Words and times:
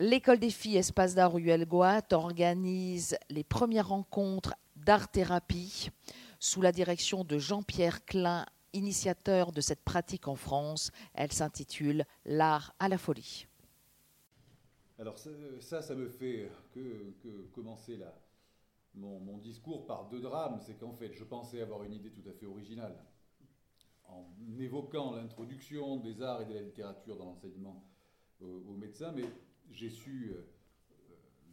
l'école 0.00 0.38
des 0.38 0.50
filles 0.50 0.78
Espace 0.78 1.14
d'art 1.14 1.34
Ruelle 1.34 1.66
Goat 1.66 2.12
organise 2.12 3.16
les 3.28 3.44
premières 3.44 3.88
rencontres 3.88 4.54
d'art-thérapie 4.74 5.90
sous 6.38 6.62
la 6.62 6.72
direction 6.72 7.22
de 7.22 7.38
Jean-Pierre 7.38 8.04
Klein, 8.06 8.46
initiateur 8.72 9.52
de 9.52 9.60
cette 9.60 9.84
pratique 9.84 10.26
en 10.26 10.36
France. 10.36 10.90
Elle 11.12 11.32
s'intitule 11.32 12.06
L'art 12.24 12.74
à 12.78 12.88
la 12.88 12.96
folie. 12.96 13.46
Alors 14.98 15.18
ça, 15.18 15.82
ça, 15.82 15.94
me 15.94 16.08
fait 16.08 16.50
que, 16.72 17.12
commencer 17.52 17.98
mon, 18.94 19.36
discours 19.36 19.86
par 19.86 20.08
deux 20.08 20.20
drames. 20.20 20.60
C'est 20.64 20.78
qu'en 20.78 20.94
fait, 20.94 21.12
je 21.12 21.24
pensais 21.24 21.60
avoir 21.60 21.84
une 21.84 21.92
idée 21.92 22.10
tout 22.10 22.26
à 22.26 22.32
fait 22.32 22.46
originale 22.46 22.96
en 24.04 24.24
évoquant 24.58 25.14
l'introduction 25.14 25.98
des 25.98 26.22
arts 26.22 26.40
et 26.40 26.46
de 26.46 26.54
la 26.54 26.62
littérature 26.62 27.16
dans 27.16 27.26
l'enseignement 27.26 27.84
aux, 28.40 28.76
médecins, 28.76 29.12
mais 29.12 29.24
j'ai 29.70 29.90
su, 29.90 30.32
euh, 30.32 30.42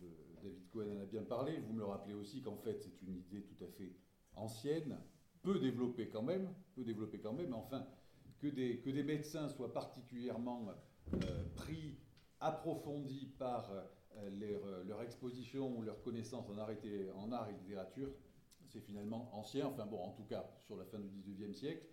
euh, 0.04 0.08
David 0.42 0.70
Cohen 0.70 0.98
en 0.98 1.02
a 1.02 1.06
bien 1.06 1.24
parlé, 1.24 1.60
vous 1.60 1.74
me 1.74 1.80
le 1.80 1.86
rappelez 1.86 2.14
aussi 2.14 2.42
qu'en 2.42 2.58
fait 2.58 2.82
c'est 2.82 3.02
une 3.02 3.16
idée 3.16 3.42
tout 3.42 3.64
à 3.64 3.68
fait 3.68 3.96
ancienne, 4.36 4.98
peu 5.42 5.60
développée 5.60 6.10
quand 6.10 6.24
même, 6.24 6.54
peu 6.76 6.84
développée 6.84 7.20
quand 7.20 7.34
même, 7.34 7.54
enfin 7.54 7.86
que 8.40 8.48
des, 8.48 8.80
que 8.80 8.90
des 8.90 9.04
médecins 9.04 9.50
soient 9.50 9.74
particulièrement 9.74 10.68
euh, 11.14 11.44
pris, 11.56 11.98
approfondis 12.40 13.34
par 13.40 13.72
leur, 14.40 15.02
exposition 15.02 15.76
ou 15.76 15.82
leur 15.82 16.02
connaissance 16.04 16.48
en 16.50 16.54
en 16.54 17.32
art 17.32 17.50
et 17.50 17.54
littérature, 17.54 18.10
c'est 18.68 18.82
finalement 18.82 19.30
ancien, 19.34 19.66
enfin 19.68 19.86
bon, 19.86 20.00
en 20.00 20.12
tout 20.12 20.26
cas 20.26 20.48
sur 20.60 20.76
la 20.76 20.86
fin 20.86 21.00
du 21.00 21.08
19e 21.08 21.54
siècle. 21.54 21.84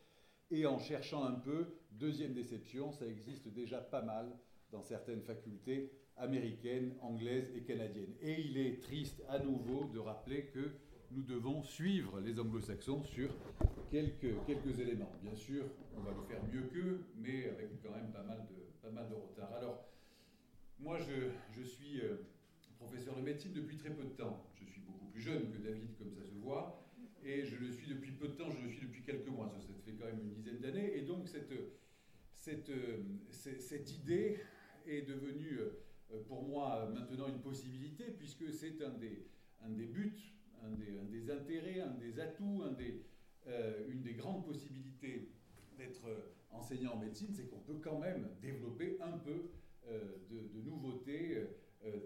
Et 0.50 0.66
en 0.66 0.78
cherchant 0.78 1.24
un 1.24 1.34
peu, 1.34 1.78
deuxième 1.92 2.34
déception, 2.34 2.92
ça 2.92 3.06
existe 3.06 3.48
déjà 3.48 3.80
pas 3.80 4.02
mal 4.02 4.36
dans 4.70 4.82
certaines 4.82 5.22
facultés 5.22 5.92
américaines, 6.16 6.94
anglaises 7.00 7.52
et 7.56 7.62
canadiennes. 7.62 8.14
Et 8.20 8.40
il 8.40 8.56
est 8.58 8.82
triste 8.82 9.22
à 9.28 9.38
nouveau 9.38 9.90
de 9.92 9.98
rappeler 9.98 10.46
que 10.46 10.72
nous 11.10 11.22
devons 11.22 11.62
suivre 11.62 12.20
les 12.20 12.38
anglo-saxons 12.38 13.02
sur 13.02 13.30
quelques, 13.90 14.44
quelques 14.46 14.78
éléments. 14.80 15.12
Bien 15.22 15.34
sûr, 15.34 15.64
on 15.96 16.00
va 16.00 16.10
le 16.10 16.22
faire 16.22 16.42
mieux 16.52 16.62
qu'eux, 16.68 17.04
mais 17.16 17.48
avec 17.48 17.82
quand 17.82 17.94
même 17.94 18.10
pas 18.12 18.22
mal 18.22 18.46
de, 18.48 18.54
pas 18.82 18.90
mal 18.90 19.08
de 19.08 19.14
retard. 19.14 19.52
Alors, 19.54 19.84
moi, 20.80 20.98
je, 20.98 21.30
je 21.52 21.62
suis 21.62 22.00
euh, 22.00 22.16
professeur 22.78 23.16
de 23.16 23.22
médecine 23.22 23.52
depuis 23.52 23.76
très 23.76 23.90
peu 23.90 24.04
de 24.04 24.10
temps. 24.10 24.44
Je 24.54 24.64
suis 24.64 24.80
beaucoup 24.80 25.06
plus 25.06 25.20
jeune 25.20 25.50
que 25.50 25.58
David, 25.58 25.96
comme 25.98 26.12
ça 26.12 26.24
se 26.24 26.34
voit, 26.34 26.84
et 27.24 27.44
je 27.44 27.56
le 27.56 27.70
suis 27.70 27.88
depuis 27.88 28.12
peu 28.12 28.28
de 28.28 28.34
temps, 28.34 28.50
je 28.50 28.64
le 28.64 28.70
suis 28.70 28.86
depuis 28.86 29.02
quelques 29.02 29.28
mois, 29.28 29.50
ça, 29.58 29.68
fait 29.84 29.92
quand 29.92 30.06
même 30.06 30.20
une 30.20 30.34
dizaine 30.34 30.58
d'années, 30.58 30.96
et 30.96 31.02
donc 31.02 31.28
cette, 31.28 31.52
cette, 32.34 32.68
euh, 32.68 33.02
cette 33.30 33.92
idée 33.94 34.40
est 34.86 35.02
devenu 35.02 35.58
euh, 35.58 35.70
pour 36.28 36.42
moi 36.42 36.88
maintenant 36.92 37.28
une 37.28 37.40
possibilité, 37.40 38.04
puisque 38.04 38.52
c'est 38.52 38.80
un 38.82 38.90
des, 38.90 39.86
buts, 39.86 40.34
un 40.62 40.70
des, 40.70 41.30
intérêts, 41.30 41.80
un 41.80 41.94
des 41.94 42.20
atouts, 42.20 42.62
euh, 43.46 43.88
une 43.88 44.02
des 44.02 44.14
grandes 44.14 44.44
possibilités 44.44 45.30
d'être 45.76 46.04
enseignant 46.50 46.92
en 46.92 46.98
médecine, 46.98 47.32
c'est 47.32 47.48
qu'on 47.48 47.60
peut 47.60 47.78
quand 47.82 47.98
même 47.98 48.28
développer 48.40 48.98
un 49.00 49.18
peu 49.18 49.50
euh, 49.88 50.16
de, 50.30 50.60
de, 50.60 50.62
nouveautés 50.62 51.46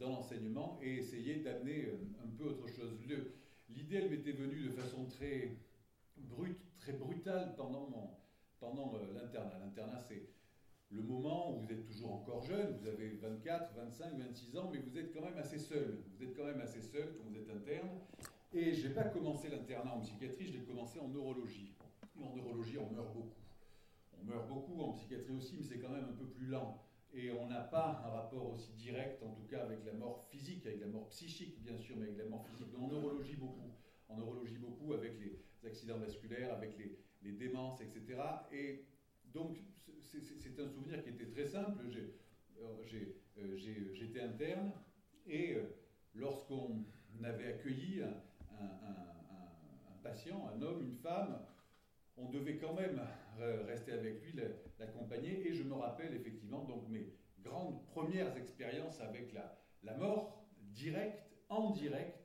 dans 0.00 0.08
l'enseignement 0.08 0.76
et 0.82 0.96
essayer 0.96 1.36
d'amener 1.36 1.86
un 2.24 2.28
peu 2.36 2.44
autre 2.48 2.66
chose. 2.66 2.98
L'idée, 3.68 3.96
elle 3.96 4.10
m'était 4.10 4.32
venue 4.32 4.64
de 4.64 4.70
façon 4.70 5.04
très 5.06 5.56
brute, 6.16 6.58
très 6.78 6.94
brutale 6.94 7.54
pendant, 7.56 8.18
pendant 8.58 8.92
l'internat. 9.14 9.58
L'internat, 9.60 10.00
c'est 10.00 10.26
le 10.90 11.02
moment 11.02 11.52
où 11.52 11.60
vous 11.60 11.72
êtes 11.72 11.84
toujours 11.84 12.14
encore 12.14 12.42
jeune, 12.42 12.76
vous 12.80 12.86
avez 12.86 13.10
24, 13.10 13.74
25, 13.74 14.18
26 14.18 14.56
ans, 14.56 14.70
mais 14.72 14.78
vous 14.78 14.96
êtes 14.96 15.12
quand 15.12 15.24
même 15.24 15.36
assez 15.36 15.58
seul. 15.58 16.02
Vous 16.16 16.24
êtes 16.24 16.34
quand 16.36 16.44
même 16.44 16.60
assez 16.60 16.80
seul 16.80 17.14
quand 17.16 17.24
vous 17.28 17.36
êtes 17.36 17.50
interne. 17.50 17.90
Et 18.54 18.72
je 18.72 18.88
n'ai 18.88 18.94
pas 18.94 19.04
commencé 19.04 19.48
l'internat 19.50 19.92
en 19.92 20.00
psychiatrie, 20.00 20.46
je 20.46 20.52
l'ai 20.54 20.64
commencé 20.64 20.98
en 20.98 21.08
neurologie. 21.08 21.74
Et 22.18 22.24
en 22.24 22.34
neurologie, 22.34 22.78
on 22.78 22.90
meurt 22.90 23.12
beaucoup. 23.12 23.34
On 24.20 24.24
meurt 24.24 24.48
beaucoup 24.48 24.80
en 24.80 24.92
psychiatrie 24.92 25.34
aussi, 25.34 25.56
mais 25.58 25.62
c'est 25.62 25.78
quand 25.78 25.90
même 25.90 26.04
un 26.04 26.16
peu 26.16 26.26
plus 26.26 26.46
lent. 26.46 26.82
Et 27.12 27.30
on 27.30 27.46
n'a 27.48 27.60
pas 27.60 28.02
un 28.04 28.10
rapport 28.10 28.50
aussi 28.52 28.72
direct, 28.72 29.22
en 29.22 29.30
tout 29.30 29.46
cas 29.48 29.62
avec 29.62 29.84
la 29.84 29.92
mort 29.92 30.26
physique, 30.30 30.66
avec 30.66 30.80
la 30.80 30.86
mort 30.86 31.08
psychique 31.08 31.62
bien 31.62 31.76
sûr, 31.78 31.96
mais 31.96 32.04
avec 32.04 32.18
la 32.18 32.26
mort 32.26 32.46
physique. 32.46 32.68
Mais 32.72 32.82
en 32.82 32.88
neurologie 32.88 33.36
beaucoup. 33.36 33.72
En 34.08 34.16
neurologie 34.16 34.58
beaucoup, 34.58 34.94
avec 34.94 35.18
les 35.20 35.38
accidents 35.66 35.98
vasculaires, 35.98 36.52
avec 36.52 36.78
les, 36.78 36.98
les 37.22 37.32
démences, 37.32 37.80
etc. 37.80 38.20
Et 38.52 38.84
donc 39.34 39.56
c'est 40.02 40.60
un 40.60 40.68
souvenir 40.68 41.02
qui 41.02 41.10
était 41.10 41.26
très 41.26 41.46
simple. 41.46 41.84
Euh, 42.60 43.56
j'étais 43.56 44.20
interne 44.20 44.72
et 45.26 45.54
euh, 45.54 45.62
lorsqu'on 46.14 46.84
avait 47.22 47.54
accueilli 47.54 48.02
un, 48.02 48.14
patient, 50.02 50.48
un 50.48 50.62
homme, 50.62 50.82
une 50.82 50.96
femme, 50.96 51.38
on 52.16 52.30
devait 52.30 52.56
quand 52.56 52.74
même 52.74 53.00
rester 53.66 53.92
avec 53.92 54.22
lui, 54.22 54.40
l'accompagner. 54.78 55.46
Et 55.46 55.52
je 55.52 55.62
me 55.62 55.74
rappelle 55.74 56.14
effectivement 56.14 56.64
donc 56.64 56.88
mes 56.88 57.12
grandes 57.42 57.84
premières 57.86 58.36
expériences 58.36 59.00
avec 59.00 59.32
la, 59.32 59.58
la 59.82 59.96
mort 59.96 60.44
directe, 60.72 61.28
en 61.48 61.70
direct, 61.70 62.18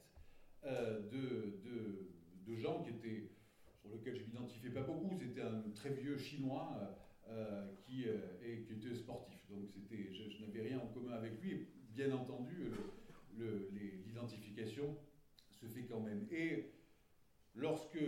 euh, 0.66 1.02
de, 1.10 1.60
de, 1.66 2.10
de, 2.46 2.56
gens 2.56 2.82
qui 2.84 2.92
étaient, 2.92 3.30
sur 3.84 3.92
lesquels 3.92 4.16
je 4.16 4.24
m'identifiais 4.24 4.70
pas 4.70 4.84
beaucoup. 4.84 5.16
C'était 5.20 5.42
un 5.42 5.62
très 5.76 5.92
vieux 5.92 6.18
chinois 6.18 6.98
euh, 7.28 7.68
qui, 7.82 8.08
euh, 8.08 8.18
et, 8.42 8.62
qui 8.62 8.74
était 8.74 8.96
sportif. 8.96 9.46
Donc 9.50 9.68
c'était, 9.68 10.14
je, 10.14 10.42
n'avais 10.46 10.62
rien 10.62 10.80
en 10.80 10.88
commun 10.88 11.14
avec 11.14 11.42
lui. 11.42 11.68
bien 11.90 12.12
entendu, 12.14 12.72
l'identification 14.06 14.96
se 15.52 15.66
fait 15.66 15.84
quand 15.84 16.00
même. 16.00 16.26
Et 16.32 16.72
lorsque 17.56 18.00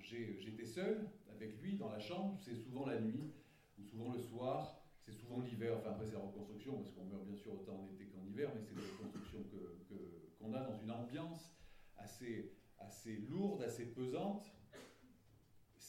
j'étais 0.00 0.64
seul 0.64 1.08
avec 1.30 1.60
lui 1.60 1.76
dans 1.76 1.90
la 1.90 1.98
chambre, 1.98 2.38
c'est 2.40 2.54
souvent 2.54 2.86
la 2.86 3.00
nuit 3.00 3.32
ou 3.78 3.84
souvent 3.84 4.12
le 4.12 4.18
soir, 4.18 4.82
c'est 5.04 5.12
souvent 5.12 5.40
l'hiver, 5.40 5.76
enfin 5.78 5.90
après 5.90 6.06
c'est 6.06 6.14
la 6.14 6.20
reconstruction, 6.20 6.78
parce 6.78 6.90
qu'on 6.90 7.04
meurt 7.04 7.24
bien 7.24 7.36
sûr 7.36 7.52
autant 7.54 7.80
en 7.80 7.88
été 7.92 8.06
qu'en 8.06 8.24
hiver, 8.24 8.50
mais 8.54 8.60
c'est 8.62 8.74
la 8.74 8.82
reconstruction 8.92 9.38
qu'on 9.44 9.94
que, 9.94 10.34
qu'on 10.38 10.54
a 10.54 10.60
dans 10.60 10.76
une 10.76 10.90
ambiance 10.90 11.52
assez, 11.96 12.52
assez 12.78 13.16
lourde, 13.16 13.62
assez 13.62 13.86
pesante. 13.86 14.52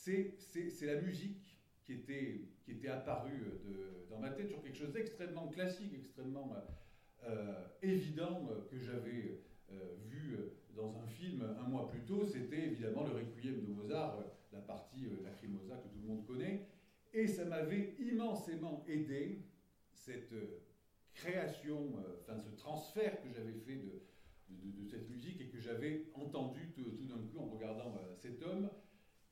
C'est 0.03 0.86
la 0.86 1.00
musique 1.00 1.58
qui 1.86 1.94
était, 1.94 2.41
qui 2.66 2.72
était 2.72 2.90
apparu 2.90 3.31
de, 3.66 4.06
dans 4.09 4.19
ma 4.19 4.31
tête 4.31 4.50
sur 4.50 4.62
quelque 4.62 4.78
chose 4.78 4.91
d'extrêmement 4.91 5.47
classique, 5.47 5.94
extrêmement 5.97 6.53
euh, 7.25 7.66
évident 7.81 8.50
euh, 8.52 8.68
que 8.69 8.78
j'avais 8.80 9.40
euh, 9.72 9.96
vu 10.06 10.38
dans 10.75 10.97
un 10.97 11.08
film 11.08 11.42
un 11.58 11.69
mois 11.69 11.88
plus 11.90 12.02
tôt. 12.02 12.25
C'était 12.25 12.66
évidemment 12.66 13.06
le 13.06 13.13
Requiem 13.13 13.66
de 13.66 13.72
Mozart, 13.72 14.19
la 14.52 14.59
partie 14.59 15.08
Lacrimosa 15.24 15.78
que 15.78 15.88
tout 15.88 16.02
le 16.02 16.08
monde 16.08 16.25
connaît. 16.28 16.68
Et 17.13 17.25
ça 17.28 17.46
m'avait 17.46 17.96
immensément 18.00 18.84
aidé, 18.88 19.46
cette 19.94 20.34
création, 21.13 21.94
enfin 22.19 22.38
ce 22.40 22.50
transfert 22.58 23.22
que 23.22 23.30
j'avais 23.30 23.53
fait 23.53 23.75
de, 23.75 24.02
cette 24.90 25.09
musique 25.09 25.40
et 25.40 25.47
que 25.47 25.59
j'avais 25.59 26.08
entendu 26.16 26.74
tout 26.75 27.06
d'un 27.06 27.22
coup 27.28 27.40
en 27.40 27.46
regardant 27.46 27.96
cet 28.18 28.42
homme, 28.44 28.69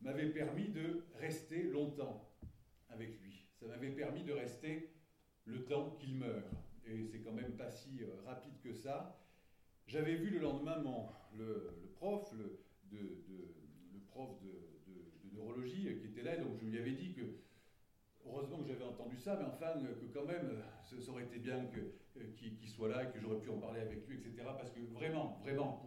m'avait 0.01 0.29
permis 0.29 0.69
de 0.69 1.03
rester 1.19 1.63
longtemps 1.63 2.29
avec 2.89 3.19
lui. 3.21 3.45
Ça 3.59 3.67
m'avait 3.67 3.91
permis 3.91 4.23
de 4.23 4.33
rester 4.33 4.89
le 5.45 5.63
temps 5.65 5.91
qu'il 5.99 6.15
meure. 6.15 6.43
Et 6.85 7.05
c'est 7.05 7.19
quand 7.19 7.33
même 7.33 7.55
pas 7.55 7.69
si 7.69 8.03
euh, 8.03 8.07
rapide 8.25 8.59
que 8.63 8.73
ça. 8.73 9.19
J'avais 9.87 10.15
vu 10.15 10.29
le 10.29 10.39
lendemain 10.39 10.79
mon, 10.79 11.07
le, 11.37 11.91
prof, 11.95 12.33
le, 12.33 12.59
de, 12.91 13.23
prof 14.07 14.39
de, 14.41 14.49
neurologie 15.33 15.97
qui 15.99 16.07
était 16.07 16.23
là, 16.23 16.37
donc 16.37 16.57
je 16.59 16.65
lui 16.65 16.77
avais 16.77 16.91
dit 16.91 17.13
que, 17.13 17.21
heureusement 18.25 18.59
que 18.59 18.67
j'avais 18.67 18.83
entendu 18.83 19.17
ça, 19.17 19.37
mais 19.39 19.45
enfin 19.45 19.79
que 19.79 20.05
quand 20.13 20.25
même, 20.25 20.61
ça 20.83 21.11
aurait 21.11 21.23
été 21.23 21.39
bien 21.39 21.65
euh, 21.77 22.23
qu'il 22.35 22.67
soit 22.67 22.89
là 22.89 23.05
que 23.05 23.19
j'aurais 23.19 23.39
pu 23.39 23.49
en 23.49 23.59
parler 23.59 23.81
avec 23.81 24.07
lui, 24.07 24.17
etc. 24.17 24.43
Parce 24.57 24.71
que 24.71 24.79
vraiment, 24.93 25.39
vraiment, 25.43 25.81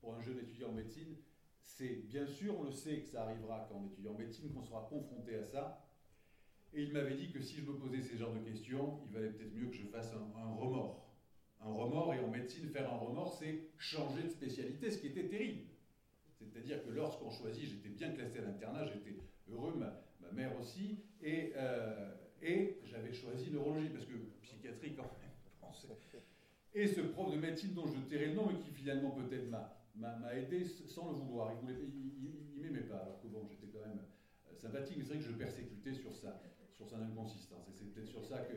pour 0.00 0.14
un 0.14 0.22
jeune 0.22 0.38
étudiant 0.38 0.70
en 0.70 0.72
médecine, 0.72 1.16
c'est 1.68 2.06
bien 2.06 2.26
sûr, 2.26 2.58
on 2.58 2.64
le 2.64 2.72
sait 2.72 3.00
que 3.00 3.06
ça 3.06 3.24
arrivera 3.24 3.66
quand 3.68 3.76
on 3.76 3.86
étudie 3.86 4.08
en 4.08 4.14
médecine, 4.14 4.50
qu'on 4.52 4.64
sera 4.64 4.86
confronté 4.88 5.36
à 5.36 5.44
ça, 5.44 5.84
et 6.72 6.82
il 6.82 6.92
m'avait 6.92 7.14
dit 7.14 7.30
que 7.30 7.40
si 7.40 7.56
je 7.56 7.62
me 7.62 7.74
posais 7.76 8.00
ces 8.00 8.16
genres 8.16 8.34
de 8.34 8.40
questions, 8.40 9.00
il 9.06 9.12
valait 9.12 9.30
peut-être 9.30 9.54
mieux 9.54 9.68
que 9.68 9.76
je 9.76 9.86
fasse 9.86 10.12
un, 10.14 10.54
remords. 10.54 11.14
Un 11.60 11.72
remords, 11.72 12.14
et 12.14 12.20
en 12.20 12.28
médecine, 12.28 12.68
faire 12.68 12.92
un 12.92 12.96
remords, 12.96 13.36
c'est 13.38 13.68
changer 13.76 14.22
de 14.22 14.28
spécialité, 14.28 14.90
ce 14.90 14.98
qui 14.98 15.08
était 15.08 15.28
terrible. 15.28 15.66
C'est-à-dire 16.38 16.84
que 16.84 16.90
lorsqu'on 16.90 17.30
choisit, 17.30 17.68
j'étais 17.68 17.90
bien 17.90 18.12
classé 18.12 18.38
à 18.38 18.42
l'internat, 18.42 18.84
j'étais 18.86 19.16
heureux, 19.50 19.74
ma, 19.76 20.02
mère 20.32 20.58
aussi, 20.58 20.98
et, 21.22 21.52
euh, 21.56 22.14
et 22.42 22.78
j'avais 22.84 23.12
choisi 23.12 23.50
neurologie, 23.50 23.88
parce 23.88 24.04
que 24.04 24.14
psychiatrie 24.42 24.94
quand 24.94 25.02
même. 25.02 25.28
Et 26.74 26.86
ce 26.86 27.00
prof 27.00 27.32
de 27.32 27.38
médecine 27.38 27.72
dont 27.74 27.86
je 27.86 27.98
tairai 28.08 28.26
le 28.26 28.34
nom, 28.34 28.46
mais 28.46 28.58
qui 28.60 28.70
finalement 28.70 29.10
peut-être 29.10 29.48
m'a 29.48 29.77
aidé 30.36 30.64
sans 30.64 31.10
le 31.10 31.16
vouloir. 31.16 31.52
Il 31.62 31.68
ne 31.68 32.62
m'aimait 32.62 32.86
pas, 32.86 32.98
alors 32.98 33.20
que 33.20 33.26
bon, 33.28 33.46
j'étais 33.48 33.66
quand 33.66 33.86
même 33.86 34.00
euh, 34.48 34.54
sympathique, 34.54 34.96
mais 34.98 35.04
c'est 35.04 35.14
vrai 35.14 35.18
que 35.18 35.30
je 35.30 35.36
persécutais 35.36 35.94
sur 35.94 36.14
ça 36.14 36.40
sur 36.72 36.88
son 36.88 37.02
inconsistance. 37.02 37.68
Et 37.68 37.72
c'est 37.72 37.92
peut-être 37.92 38.08
sur 38.08 38.24
ça 38.24 38.38
que, 38.38 38.54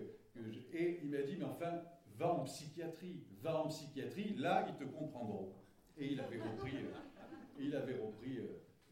Et 0.74 1.00
il 1.02 1.10
m'a 1.10 1.24
dit, 1.24 1.38
mais 1.38 1.46
enfin, 1.46 1.82
va 2.18 2.34
en 2.34 2.44
psychiatrie, 2.44 3.24
va 3.42 3.64
en 3.64 3.68
psychiatrie, 3.68 4.36
là 4.36 4.68
ils 4.70 4.76
te 4.76 4.84
comprendront. 4.84 5.56
Et 5.98 6.14
il 6.14 6.20
avait 6.20 6.40
repris, 6.40 6.74
il 7.60 7.76
avait 7.76 7.98
repris 7.98 8.40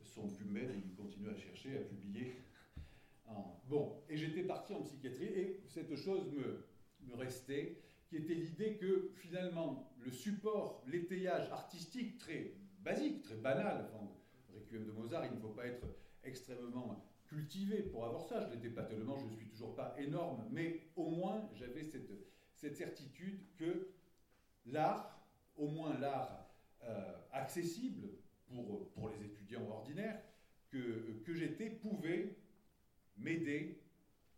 son 0.03 0.27
PubMed 0.27 0.71
et 0.71 0.83
il 0.83 0.95
continue 0.95 1.29
à 1.29 1.35
chercher, 1.35 1.77
à 1.77 1.81
publier. 1.81 2.33
Bon, 3.67 4.01
et 4.09 4.17
j'étais 4.17 4.41
parti 4.41 4.73
en 4.73 4.81
psychiatrie 4.81 5.27
et 5.27 5.61
cette 5.67 5.95
chose 5.95 6.23
me 6.31 7.15
restait, 7.15 7.79
qui 8.09 8.17
était 8.17 8.33
l'idée 8.33 8.75
que 8.77 9.11
finalement 9.15 9.93
le 9.99 10.11
support, 10.11 10.83
l'étayage 10.87 11.49
artistique 11.51 12.17
très 12.17 12.53
basique, 12.79 13.21
très 13.21 13.35
banal, 13.35 13.85
enfin, 13.85 14.11
Requiem 14.53 14.85
de 14.85 14.91
Mozart, 14.91 15.25
il 15.25 15.35
ne 15.35 15.39
faut 15.39 15.49
pas 15.49 15.67
être 15.67 15.85
extrêmement 16.23 17.05
cultivé 17.27 17.83
pour 17.83 18.05
avoir 18.05 18.25
ça. 18.25 18.41
Je 18.41 18.55
l'étais 18.55 18.69
pas 18.69 18.83
tellement, 18.83 19.17
je 19.17 19.25
ne 19.25 19.35
suis 19.35 19.47
toujours 19.47 19.75
pas 19.75 19.95
énorme, 19.99 20.43
mais 20.51 20.81
au 20.95 21.11
moins 21.11 21.47
j'avais 21.53 21.83
cette, 21.83 22.11
cette 22.55 22.75
certitude 22.75 23.39
que 23.57 23.91
l'art, 24.65 25.23
au 25.55 25.67
moins 25.67 25.97
l'art 25.99 26.49
euh, 26.83 27.13
accessible 27.31 28.09
pour, 28.47 28.89
pour 28.93 29.09
les 29.09 29.23
étudiants 29.23 29.67
ordinaires, 29.69 30.19
que, 30.69 31.21
que 31.23 31.33
j'étais, 31.33 31.69
pouvait 31.69 32.35
m'aider 33.17 33.83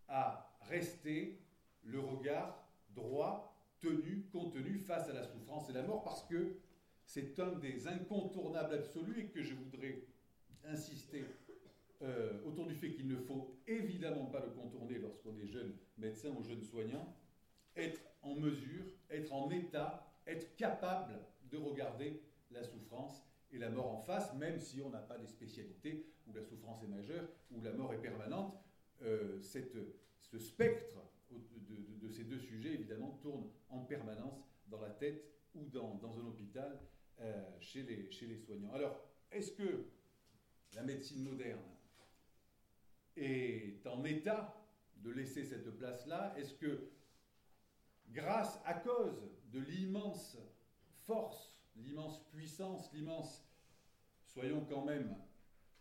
à 0.08 0.58
rester 0.62 1.40
le 1.84 2.00
regard 2.00 2.68
droit, 2.90 3.51
tenu, 3.82 4.26
contenu 4.32 4.80
face 4.80 5.10
à 5.10 5.14
la 5.14 5.24
souffrance 5.24 5.70
et 5.70 5.74
la 5.74 5.84
mort, 5.84 6.04
parce 6.04 6.24
que 6.24 6.56
c'est 7.06 7.40
un 7.40 7.54
des 7.54 7.88
incontournables 7.88 8.74
absolus 8.74 9.20
et 9.20 9.26
que 9.26 9.44
je 9.44 9.54
voudrais 9.54 10.04
insister 10.66 11.26
euh, 12.02 12.42
autour 12.46 12.68
du 12.68 12.76
fait 12.76 12.92
qu'il 12.92 13.08
ne 13.08 13.18
faut 13.18 13.60
évidemment 13.68 14.26
pas 14.26 14.40
le 14.40 14.52
contourner 14.52 14.98
lorsqu'on 14.98 15.38
est 15.38 15.48
jeune 15.48 15.76
médecin 15.98 16.30
ou 16.30 16.44
jeune 16.44 16.64
soignant, 16.64 17.16
être 17.76 18.02
en 18.22 18.36
mesure, 18.36 18.86
être 19.10 19.34
en 19.34 19.50
état, 19.52 20.12
être 20.26 20.56
capable 20.56 21.20
de 21.52 21.58
regarder 21.58 22.22
la 22.52 22.64
souffrance 22.64 23.24
et 23.52 23.58
la 23.58 23.70
mort 23.70 23.92
en 23.92 24.00
face, 24.00 24.34
même 24.36 24.60
si 24.60 24.82
on 24.82 24.90
n'a 24.90 25.00
pas 25.00 25.18
des 25.18 25.28
spécialités 25.28 26.06
où 26.28 26.34
la 26.34 26.42
souffrance 26.42 26.82
est 26.84 26.88
majeure, 26.88 27.28
où 27.52 27.62
la 27.62 27.74
mort 27.74 27.94
est 27.94 28.02
permanente. 28.02 28.56
Euh, 29.04 29.40
ce 29.42 30.40
spectre 30.40 30.98
de, 31.32 32.10
ces 32.10 32.24
deux 32.24 32.40
sujets, 32.40 32.74
évidemment, 32.74 33.20
tourne 33.22 33.50
en 33.70 33.80
permanence 33.80 34.44
dans 34.68 34.82
la 34.82 34.90
tête 34.90 35.24
ou 35.56 35.66
dans, 35.70 36.00
un 36.04 36.26
hôpital 36.26 36.80
euh, 37.20 37.44
chez, 37.60 37.84
les, 37.84 38.12
chez 38.12 38.26
les 38.26 38.38
soignants. 38.38 38.74
Alors, 38.74 39.00
est-ce 39.32 39.52
que 39.52 39.86
la 40.74 40.84
médecine 40.84 41.24
moderne 41.24 41.62
est 43.16 43.86
en 43.88 44.04
état 44.04 44.58
de 44.98 45.12
laisser 45.12 45.46
cette 45.46 45.70
place-là? 45.78 46.34
Est-ce 46.38 46.54
que, 46.56 46.90
grâce, 48.10 48.60
à 48.66 48.74
cause 48.74 49.30
de 49.52 49.60
l'immense 49.60 50.38
force, 51.06 51.54
l'immense 51.76 52.24
puissance, 52.30 52.92
l'immense, 52.94 53.46
soyons 54.26 54.66
quand 54.66 54.86
même, 54.86 55.16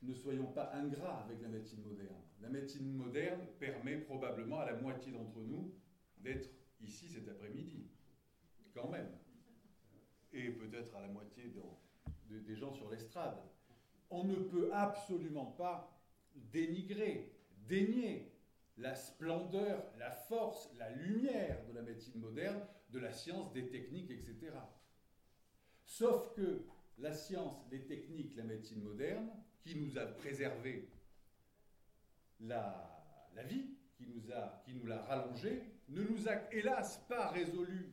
ne 0.02 0.14
soyons 0.14 0.46
pas 0.46 0.72
ingrats 0.74 1.22
avec 1.24 1.40
la 1.42 1.48
médecine 1.48 1.82
moderne. 1.82 2.22
La 2.40 2.48
médecine 2.48 2.92
moderne 2.92 3.40
permet 3.58 3.98
probablement 3.98 4.60
à 4.60 4.66
la 4.66 4.76
moitié 4.76 5.12
d'entre 5.12 5.40
nous 5.40 5.74
d'être 6.18 6.48
ici 6.80 7.08
cet 7.08 7.28
après-midi, 7.28 7.88
quand 8.74 8.88
même. 8.88 9.10
Et 10.32 10.50
peut-être 10.50 10.94
à 10.96 11.02
la 11.02 11.08
moitié 11.08 11.52
des 12.28 12.56
gens 12.56 12.72
sur 12.72 12.90
l'estrade. 12.90 13.36
On 14.10 14.24
ne 14.24 14.36
peut 14.36 14.72
absolument 14.72 15.46
pas 15.46 16.00
dénigrer, 16.34 17.32
dénier 17.68 18.32
la 18.78 18.94
splendeur, 18.94 19.84
la 19.98 20.10
force, 20.10 20.70
la 20.78 20.90
lumière 20.90 21.64
de 21.66 21.74
la 21.74 21.82
médecine 21.82 22.18
moderne, 22.18 22.60
de 22.90 22.98
la 22.98 23.12
science, 23.12 23.52
des 23.52 23.68
techniques, 23.68 24.10
etc. 24.10 24.52
Sauf 25.84 26.32
que 26.34 26.64
la 26.98 27.12
science, 27.12 27.66
les 27.70 27.84
techniques, 27.84 28.34
la 28.36 28.44
médecine 28.44 28.82
moderne, 28.82 29.28
qui 29.62 29.76
nous 29.76 29.98
a 29.98 30.06
préservé 30.06 30.88
la, 32.40 33.42
vie, 33.44 33.70
qui 33.96 34.06
nous, 34.06 34.32
a, 34.32 34.62
qui 34.64 34.74
nous 34.74 34.86
l'a 34.86 35.02
rallongé, 35.02 35.62
ne 35.88 36.02
nous 36.02 36.28
a 36.28 36.52
hélas 36.52 37.04
pas 37.08 37.28
résolu 37.30 37.92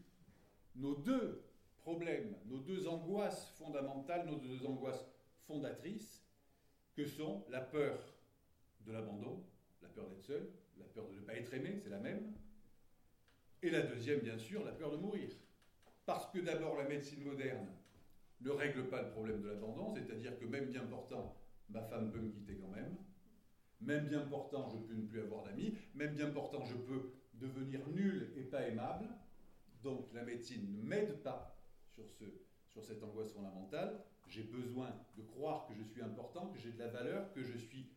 nos 0.76 0.96
deux 0.96 1.44
problèmes, 1.80 2.36
nos 2.46 2.60
deux 2.60 2.88
angoisses 2.88 3.50
fondamentales, 3.58 4.26
nos 4.26 4.38
deux 4.38 4.66
angoisses 4.66 5.06
fondatrices, 5.46 6.24
que 6.96 7.06
sont 7.06 7.46
la 7.50 7.62
peur 7.62 8.00
de 8.82 8.92
l'abandon, 8.92 9.44
la 9.82 9.90
peur 9.90 10.08
d'être 10.10 10.24
seul, 10.24 10.50
la 10.78 10.86
peur 10.86 11.08
de 11.08 11.16
ne 11.16 11.22
pas 11.22 11.36
être 11.36 11.54
aimé, 11.54 11.80
c'est 11.82 11.90
la 11.90 12.00
même, 12.00 12.34
et 13.62 13.70
la 13.70 13.82
deuxième, 13.82 14.20
bien 14.20 14.38
sûr, 14.38 14.64
la 14.64 14.72
peur 14.72 14.92
de 14.92 14.98
mourir. 14.98 15.30
Parce 16.06 16.28
que 16.32 16.40
d'abord, 16.40 16.78
la 16.78 16.88
médecine 16.88 17.24
moderne 17.24 17.68
ne 18.42 18.52
règle 18.52 18.88
pas 18.88 19.02
le 19.02 19.10
problème 19.10 19.42
de 19.42 19.48
l'abandon, 19.48 19.94
c'est-à-dire 19.94 20.38
que 20.40 20.46
même 20.46 20.68
bien 20.68 20.84
portant, 20.86 21.36
ma 21.70 21.82
femme 21.82 22.12
peut 22.12 22.20
me 22.20 22.30
quitter 22.30 22.56
quand 22.56 22.70
même, 22.70 22.96
même 23.82 24.08
bien 24.08 24.22
portant, 24.22 24.70
je 24.70 24.78
peux 24.78 24.96
ne 24.96 25.06
plus 25.06 25.22
avoir 25.22 25.44
d'amis, 25.44 25.78
même 25.94 26.16
bien 26.16 26.30
portant, 26.30 26.64
je 26.66 26.76
peux 26.76 27.12
devenir 27.34 27.88
nul 27.90 28.34
et 28.36 28.44
pas 28.44 28.68
aimable. 28.68 29.08
Donc 29.84 30.12
la 30.14 30.24
médecine 30.24 30.76
ne 30.76 30.82
m'aide 30.82 31.22
pas 31.22 31.56
sur, 31.94 32.10
ce, 32.10 32.26
sur 32.68 32.84
cette 32.84 33.04
angoisse 33.04 33.32
fondamentale. 33.32 34.04
J'ai 34.28 34.44
besoin 34.44 34.90
de 35.16 35.22
croire 35.22 35.68
que 35.68 35.74
je 35.76 35.84
suis 35.84 36.02
important, 36.02 36.48
que 36.48 36.60
j'ai 36.60 36.72
de 36.72 36.80
la 36.80 36.88
valeur, 36.88 37.32
que 37.34 37.44
je 37.44 37.58
suis 37.58 37.88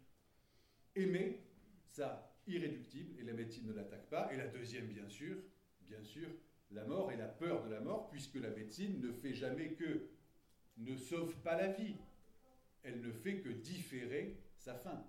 Aimer, 0.97 1.41
ça, 1.87 2.37
irréductible, 2.49 3.19
et 3.21 3.23
la 3.23 3.33
médecine 3.33 3.67
ne 3.69 3.73
l'attaque 3.73 4.09
pas. 4.11 4.33
Et 4.33 4.37
la 4.37 4.49
deuxième, 4.49 4.87
bien 4.87 5.09
sûr, 5.09 5.37
bien 5.83 6.03
sûr, 6.03 6.29
la 6.73 6.85
mort 6.85 7.13
et 7.13 7.17
la 7.17 7.29
peur 7.29 7.65
de 7.65 7.71
la 7.71 7.81
mort, 7.81 8.11
puisque 8.11 8.35
la 8.35 8.51
médecine 8.51 9.01
ne 9.01 9.13
fait 9.13 9.33
jamais 9.33 9.75
que, 9.75 10.09
ne 10.79 10.97
sauve 10.97 11.37
pas 11.43 11.57
la 11.57 11.69
vie, 11.69 11.95
elle 12.82 13.00
ne 13.00 13.12
fait 13.12 13.41
que 13.41 13.49
différer 13.49 14.38
sa 14.56 14.75
fin. 14.75 15.05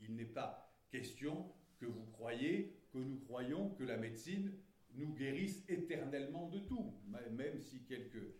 Il 0.00 0.14
n'est 0.14 0.24
pas 0.24 0.72
question 0.90 1.52
que 1.78 1.86
vous 1.86 2.04
croyez, 2.06 2.76
que 2.92 2.98
nous 2.98 3.18
croyons 3.18 3.70
que 3.70 3.84
la 3.84 3.96
médecine 3.96 4.52
nous 4.94 5.14
guérisse 5.14 5.64
éternellement 5.68 6.48
de 6.48 6.58
tout, 6.60 6.94
même 7.30 7.58
si 7.58 7.84
quelques 7.84 8.34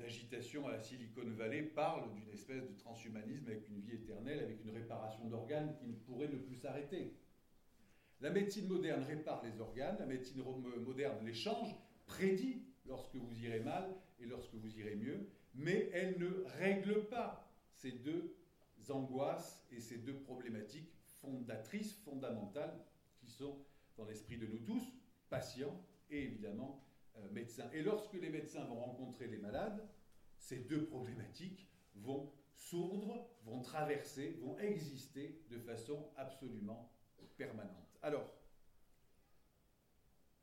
agitations 0.00 0.66
à 0.66 0.72
la 0.72 0.80
Silicon 0.80 1.28
Valley 1.36 1.62
parlent 1.62 2.10
d'une 2.14 2.30
espèce 2.30 2.66
de 2.68 2.74
transhumanisme 2.78 3.48
avec 3.48 3.68
une 3.68 3.80
vie 3.80 3.96
éternelle, 3.96 4.40
avec 4.40 4.64
une 4.64 4.70
réparation 4.70 5.26
d'organes 5.28 5.74
qui 5.76 5.86
ne 5.86 5.94
pourrait 5.94 6.28
ne 6.28 6.38
plus 6.38 6.56
s'arrêter. 6.56 7.14
La 8.20 8.30
médecine 8.30 8.66
moderne 8.66 9.02
répare 9.02 9.42
les 9.44 9.60
organes, 9.60 9.96
la 9.98 10.06
médecine 10.06 10.42
moderne 10.42 11.24
les 11.24 11.34
change, 11.34 11.74
prédit 12.06 12.62
lorsque 12.86 13.14
vous 13.14 13.44
irez 13.44 13.60
mal 13.60 13.94
et 14.20 14.26
lorsque 14.26 14.54
vous 14.54 14.78
irez 14.78 14.96
mieux, 14.96 15.28
mais 15.54 15.90
elle 15.92 16.18
ne 16.18 16.44
règle 16.58 17.06
pas 17.06 17.49
ces 17.80 17.92
deux 17.92 18.36
angoisses 18.90 19.64
et 19.70 19.80
ces 19.80 19.98
deux 19.98 20.18
problématiques 20.20 20.92
fondatrices, 21.20 21.94
fondamentales, 22.04 22.78
qui 23.18 23.30
sont 23.30 23.64
dans 23.96 24.04
l'esprit 24.04 24.38
de 24.38 24.46
nous 24.46 24.58
tous, 24.58 24.82
patients 25.28 25.80
et 26.10 26.24
évidemment 26.24 26.84
euh, 27.16 27.30
médecins. 27.30 27.70
Et 27.72 27.82
lorsque 27.82 28.14
les 28.14 28.30
médecins 28.30 28.64
vont 28.64 28.80
rencontrer 28.80 29.26
les 29.26 29.38
malades, 29.38 29.86
ces 30.38 30.58
deux 30.60 30.86
problématiques 30.86 31.68
vont 31.96 32.32
sourdre, 32.54 33.28
vont 33.44 33.60
traverser, 33.60 34.38
vont 34.42 34.58
exister 34.58 35.40
de 35.50 35.58
façon 35.58 36.10
absolument 36.16 36.90
permanente. 37.36 37.98
Alors, 38.02 38.28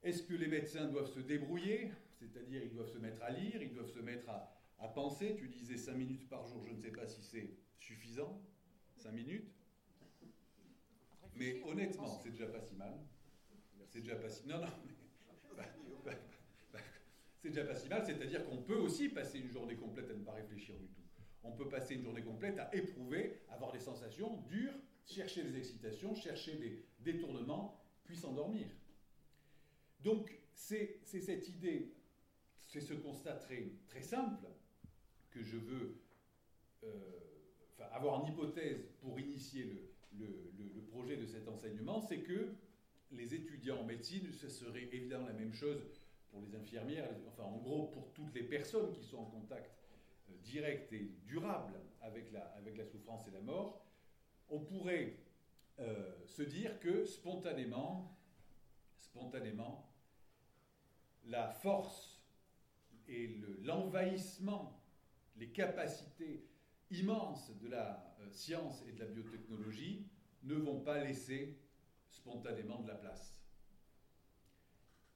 est-ce 0.04 0.24
que 0.24 0.34
les 0.34 0.48
médecins 0.48 0.86
doivent 0.86 1.12
se 1.12 1.20
débrouiller 1.20 1.92
C'est-à-dire, 2.14 2.64
ils 2.64 2.72
doivent 2.72 2.92
se 2.92 3.00
mettre 3.00 3.22
à 3.24 3.32
lire, 3.32 3.62
ils 3.62 3.74
doivent 3.74 3.92
se 3.92 4.00
mettre 4.00 4.30
à, 4.30 4.57
à 4.80 4.88
penser. 4.88 5.36
Tu 5.38 5.48
disais 5.48 5.78
5 5.78 5.94
minutes 5.94 6.30
par 6.30 6.46
jour, 6.46 6.64
je 6.64 6.72
ne 6.72 6.78
sais 6.78 6.92
pas 6.92 7.08
si 7.08 7.22
c'est 7.22 7.50
suffisant. 7.78 8.42
5 8.98 9.12
minutes 9.12 9.52
Mais 11.36 11.62
honnêtement, 11.64 12.20
c'est 12.24 12.32
déjà 12.32 12.48
pas 12.48 12.62
si 12.62 12.76
mal. 12.76 12.98
C'est 13.90 14.02
déjà 14.02 14.16
pas 14.16 14.30
si. 14.30 14.48
Non, 14.48 14.60
non, 14.60 14.68
c'est 17.42 17.50
déjà 17.50 17.64
pas 17.64 17.76
si 17.76 17.88
mal, 17.88 18.06
c'est-à-dire 18.06 18.46
qu'on 18.46 18.58
peut 18.64 18.78
aussi 18.78 19.10
passer 19.10 19.40
une 19.40 19.50
journée 19.50 19.76
complète 19.76 20.10
à 20.10 20.14
ne 20.14 20.24
pas 20.24 20.34
réfléchir 20.34 20.76
du 20.78 20.88
tout. 20.88 21.02
On 21.44 21.52
peut 21.52 21.70
passer 21.70 21.96
une 21.96 22.04
journée 22.04 22.24
complète 22.24 22.60
à 22.60 22.74
éprouver, 22.76 23.42
avoir 23.50 23.72
des 23.72 23.80
sensations 23.80 24.42
dures, 24.42 24.74
chercher 25.06 25.44
des 25.44 25.58
excitations, 25.58 26.14
chercher 26.14 26.56
des 26.58 26.84
détournements, 27.00 27.82
puis 28.04 28.18
s'endormir. 28.18 28.68
Donc 30.02 30.38
c'est 30.54 31.00
cette 31.04 31.48
idée, 31.48 31.94
c'est 32.66 32.82
ce 32.82 32.94
constat 32.94 33.36
très, 33.36 33.72
très 33.88 34.02
simple 34.02 34.46
que 35.38 35.44
je 35.44 35.58
veux 35.58 35.98
euh, 36.84 36.88
avoir 37.92 38.22
en 38.22 38.28
hypothèse 38.28 38.90
pour 39.02 39.20
initier 39.20 39.66
le, 39.66 40.28
projet 40.92 41.18
de 41.18 41.28
cet 41.28 41.48
enseignement, 41.48 42.02
c'est 42.02 42.22
que 42.22 42.56
les 43.12 43.36
étudiants 43.36 43.82
en 43.82 43.84
médecine, 43.84 44.32
ce 44.32 44.50
serait 44.50 44.90
évidemment 44.92 45.28
la 45.28 45.34
même 45.34 45.54
chose 45.54 45.80
pour 46.32 46.42
les 46.42 46.56
infirmières, 46.56 47.08
enfin 47.28 47.44
en 47.44 47.58
gros 47.58 47.86
pour 47.88 48.12
toutes 48.14 48.34
les 48.34 48.42
personnes 48.42 48.92
qui 48.92 49.04
sont 49.04 49.20
en 49.20 49.26
contact 49.26 49.78
euh, 50.30 50.34
direct 50.44 50.92
et 50.92 51.12
durable 51.28 51.76
avec 52.02 52.32
la, 52.32 52.42
avec 52.58 52.78
la 52.78 52.86
souffrance 52.86 53.28
et 53.28 53.32
la 53.32 53.42
mort, 53.42 53.86
on 54.50 54.60
pourrait 54.60 55.18
euh, 55.80 56.14
se 56.26 56.42
dire 56.42 56.80
que 56.80 57.06
spontanément, 57.06 58.18
spontanément, 58.98 59.88
la 61.26 61.50
force 61.50 62.20
et 63.08 63.40
l'envahissement, 63.62 64.77
les 65.38 65.50
capacités 65.50 66.48
immenses 66.90 67.52
de 67.60 67.68
la 67.68 68.16
euh, 68.22 68.30
science 68.30 68.84
et 68.88 68.92
de 68.92 69.00
la 69.00 69.06
biotechnologie 69.06 70.08
ne 70.44 70.56
vont 70.56 70.82
pas 70.82 71.04
laisser 71.04 71.60
spontanément 72.10 72.82
de 72.82 72.88
la 72.88 72.96
place. 72.96 73.42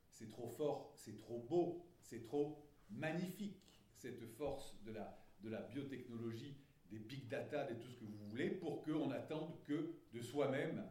C'est 0.10 0.30
trop 0.30 0.50
fort, 0.50 0.94
c'est 0.96 1.18
trop 1.18 1.40
beau, 1.40 1.86
c'est 2.02 2.24
trop 2.24 2.64
magnifique, 2.90 3.82
cette 3.96 4.26
force 4.26 4.76
de 4.84 4.92
la, 4.92 5.62
biotechnologie, 5.70 6.58
des 6.90 7.00
big 7.00 7.28
data, 7.28 7.66
de 7.66 7.76
tout 7.76 7.90
ce 7.90 7.98
que 7.98 8.06
vous 8.06 8.30
voulez, 8.30 8.50
pour 8.50 8.84
qu'on 8.84 9.12
attende 9.12 9.62
que 9.64 9.96
de 10.14 10.22
soi-même 10.22 10.84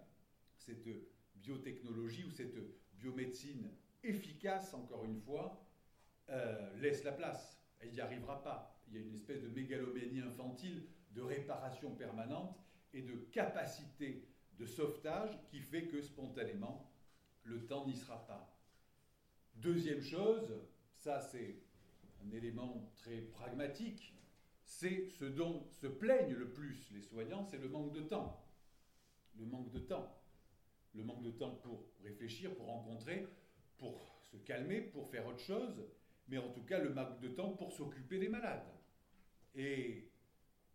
cette 0.56 0.88
biotechnologie 1.36 2.24
ou 2.24 2.30
cette 2.30 2.56
biomédecine 2.94 3.70
efficace, 4.02 4.72
encore 4.74 5.04
une 5.04 5.20
fois, 5.20 5.64
euh, 6.30 6.74
laisse 6.80 7.04
la 7.04 7.12
place. 7.12 7.60
Il 7.84 7.92
n'y 7.92 8.00
arrivera 8.00 8.42
pas. 8.42 8.79
Il 8.90 8.96
y 8.96 8.98
a 8.98 9.02
une 9.02 9.14
espèce 9.14 9.40
de 9.40 9.48
mégalomanie 9.48 10.20
infantile, 10.20 10.84
de 11.12 11.22
réparation 11.22 11.94
permanente 11.94 12.58
et 12.92 13.02
de 13.02 13.14
capacité 13.32 14.26
de 14.58 14.66
sauvetage 14.66 15.30
qui 15.48 15.60
fait 15.60 15.86
que 15.86 16.02
spontanément, 16.02 16.90
le 17.44 17.66
temps 17.66 17.86
n'y 17.86 17.96
sera 17.96 18.26
pas. 18.26 18.56
Deuxième 19.54 20.02
chose, 20.02 20.52
ça 20.96 21.20
c'est 21.20 21.62
un 22.24 22.30
élément 22.32 22.90
très 22.96 23.20
pragmatique, 23.20 24.14
c'est 24.64 25.08
ce 25.18 25.24
dont 25.24 25.66
se 25.70 25.86
plaignent 25.86 26.34
le 26.34 26.50
plus 26.50 26.90
les 26.92 27.02
soignants, 27.02 27.44
c'est 27.44 27.58
le 27.58 27.68
manque 27.68 27.92
de 27.92 28.02
temps. 28.02 28.44
Le 29.36 29.46
manque 29.46 29.70
de 29.70 29.78
temps. 29.78 30.20
Le 30.94 31.04
manque 31.04 31.22
de 31.22 31.30
temps 31.30 31.54
pour 31.62 31.86
réfléchir, 32.02 32.54
pour 32.56 32.66
rencontrer, 32.66 33.28
pour 33.78 34.20
se 34.24 34.36
calmer, 34.36 34.80
pour 34.80 35.08
faire 35.08 35.26
autre 35.26 35.40
chose, 35.40 35.80
mais 36.28 36.38
en 36.38 36.50
tout 36.50 36.62
cas 36.62 36.78
le 36.78 36.92
manque 36.92 37.20
de 37.20 37.28
temps 37.28 37.52
pour 37.52 37.72
s'occuper 37.72 38.18
des 38.18 38.28
malades. 38.28 38.66
Et 39.54 40.10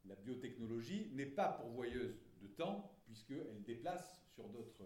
la 0.05 0.15
biotechnologie 0.15 1.09
n'est 1.13 1.25
pas 1.25 1.49
pourvoyeuse 1.49 2.19
de 2.41 2.47
temps, 2.47 2.91
puisqu'elle 3.05 3.63
déplace 3.63 4.21
sur 4.33 4.47
d'autres. 4.49 4.83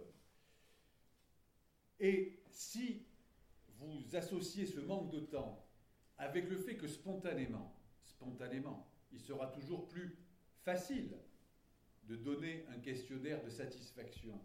Et 1.99 2.39
si 2.49 3.05
vous 3.79 4.15
associez 4.15 4.65
ce 4.65 4.79
manque 4.79 5.11
de 5.11 5.19
temps 5.19 5.65
avec 6.17 6.49
le 6.49 6.57
fait 6.57 6.75
que 6.75 6.87
spontanément, 6.87 7.75
spontanément, 8.03 8.89
il 9.11 9.19
sera 9.19 9.47
toujours 9.47 9.87
plus 9.87 10.17
facile 10.63 11.17
de 12.03 12.15
donner 12.15 12.65
un 12.69 12.79
questionnaire 12.79 13.43
de 13.43 13.49
satisfaction 13.49 14.39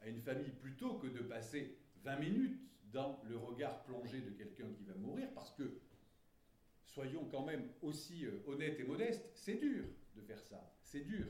à 0.00 0.08
une 0.08 0.20
famille 0.20 0.50
plutôt 0.50 0.94
que 0.98 1.06
de 1.06 1.20
passer 1.20 1.78
20 2.04 2.16
minutes 2.18 2.60
dans 2.92 3.20
le 3.24 3.36
regard 3.36 3.82
plongé 3.84 4.20
de 4.20 4.30
quelqu'un 4.30 4.70
qui 4.72 4.84
va 4.84 4.94
mourir, 4.94 5.28
parce 5.34 5.50
que, 5.50 5.78
soyons 6.96 7.26
quand 7.30 7.44
même 7.44 7.68
aussi 7.82 8.24
euh, 8.24 8.42
honnêtes 8.46 8.80
et 8.80 8.84
modestes, 8.84 9.28
c'est 9.34 9.56
dur 9.56 9.84
de 10.14 10.22
faire 10.22 10.40
ça, 10.40 10.72
c'est 10.82 11.02
dur. 11.02 11.26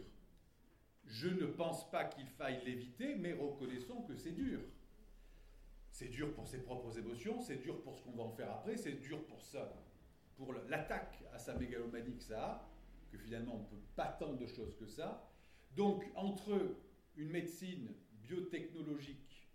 Je 1.04 1.26
ne 1.26 1.46
pense 1.46 1.90
pas 1.90 2.04
qu'il 2.04 2.28
faille 2.28 2.64
l'éviter, 2.64 3.16
mais 3.16 3.32
reconnaissons 3.32 4.02
que 4.02 4.14
c'est 4.14 4.30
dur. 4.30 4.60
C'est 5.90 6.08
dur 6.08 6.32
pour 6.34 6.46
ses 6.46 6.62
propres 6.62 6.96
émotions, 6.96 7.40
c'est 7.40 7.56
dur 7.56 7.82
pour 7.82 7.96
ce 7.96 8.02
qu'on 8.02 8.12
va 8.12 8.22
en 8.22 8.30
faire 8.30 8.52
après, 8.52 8.76
c'est 8.76 8.92
dur 8.92 9.24
pour 9.26 9.42
ça, 9.42 9.72
pour 10.36 10.52
l'attaque 10.52 11.18
à 11.32 11.38
sa 11.40 11.54
mégalomanie 11.54 12.14
que 12.14 12.22
ça 12.22 12.44
a, 12.44 12.68
que 13.10 13.18
finalement 13.18 13.56
on 13.56 13.62
ne 13.62 13.66
peut 13.66 13.86
pas 13.96 14.16
tant 14.20 14.34
de 14.34 14.46
choses 14.46 14.76
que 14.76 14.86
ça. 14.86 15.28
Donc 15.74 16.04
entre 16.14 16.76
une 17.16 17.30
médecine 17.30 17.92
biotechnologique 18.22 19.48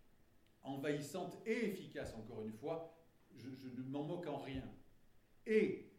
envahissante 0.64 1.38
et 1.46 1.70
efficace, 1.70 2.14
encore 2.16 2.44
une 2.44 2.52
fois, 2.52 2.94
je, 3.38 3.48
je 3.56 3.82
ne 3.82 3.90
m'en 3.90 4.04
moque 4.04 4.28
en 4.28 4.38
rien, 4.38 4.64
et 5.46 5.91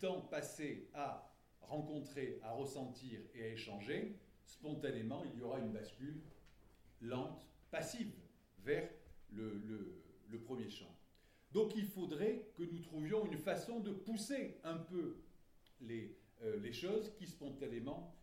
temps 0.00 0.22
passé 0.22 0.88
à 0.94 1.30
rencontrer, 1.60 2.40
à 2.42 2.52
ressentir 2.52 3.20
et 3.34 3.42
à 3.42 3.48
échanger, 3.48 4.16
spontanément, 4.44 5.22
il 5.24 5.38
y 5.38 5.42
aura 5.42 5.60
une 5.60 5.72
bascule 5.72 6.20
lente, 7.00 7.46
passive, 7.70 8.12
vers 8.64 8.88
le, 9.32 9.96
premier 10.44 10.68
champ. 10.68 10.92
Donc 11.52 11.76
il 11.76 11.86
faudrait 11.86 12.50
que 12.56 12.62
nous 12.62 12.80
trouvions 12.80 13.26
une 13.26 13.38
façon 13.38 13.80
de 13.80 13.92
pousser 13.92 14.58
un 14.64 14.78
peu 14.78 15.18
les, 15.80 16.16
euh, 16.42 16.58
les 16.60 16.72
choses 16.72 17.12
qui 17.16 17.26
spontanément 17.26 18.16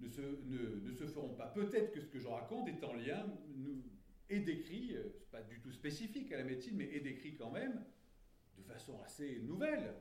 ne 0.00 0.08
se, 0.08 0.20
ne, 0.20 0.92
se 0.92 1.06
feront 1.06 1.34
pas. 1.34 1.46
Peut-être 1.48 1.92
que 1.92 2.00
ce 2.00 2.06
que 2.06 2.18
je 2.18 2.28
raconte 2.28 2.68
est 2.68 2.82
en 2.84 2.94
lien, 2.94 3.26
nous, 3.56 3.82
est 4.28 4.40
décrit, 4.40 4.94
euh, 4.94 5.24
pas 5.30 5.42
du 5.42 5.60
tout 5.60 5.72
spécifique 5.72 6.32
à 6.32 6.38
la 6.38 6.44
médecine, 6.44 6.76
mais 6.76 6.86
est 6.94 7.00
décrit 7.00 7.34
quand 7.34 7.50
même 7.50 7.84
de 8.56 8.62
façon 8.62 9.00
assez 9.02 9.40
nouvelle. 9.40 9.94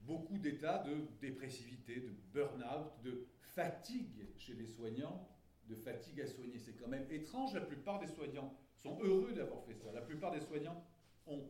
Beaucoup 0.00 0.38
d'états 0.38 0.84
de 0.84 1.06
dépressivité, 1.20 2.00
de 2.00 2.14
burn-out, 2.32 3.02
de 3.02 3.26
fatigue 3.40 4.26
chez 4.36 4.54
les 4.54 4.66
soignants, 4.66 5.28
de 5.68 5.74
fatigue 5.74 6.20
à 6.20 6.26
soigner. 6.26 6.58
C'est 6.58 6.74
quand 6.74 6.88
même 6.88 7.06
étrange, 7.10 7.54
la 7.54 7.60
plupart 7.60 7.98
des 8.00 8.06
soignants 8.06 8.56
sont 8.74 8.98
heureux 9.02 9.32
d'avoir 9.32 9.62
fait 9.64 9.74
ça. 9.74 9.92
La 9.92 10.00
plupart 10.00 10.32
des 10.32 10.40
soignants 10.40 10.84
ont 11.26 11.44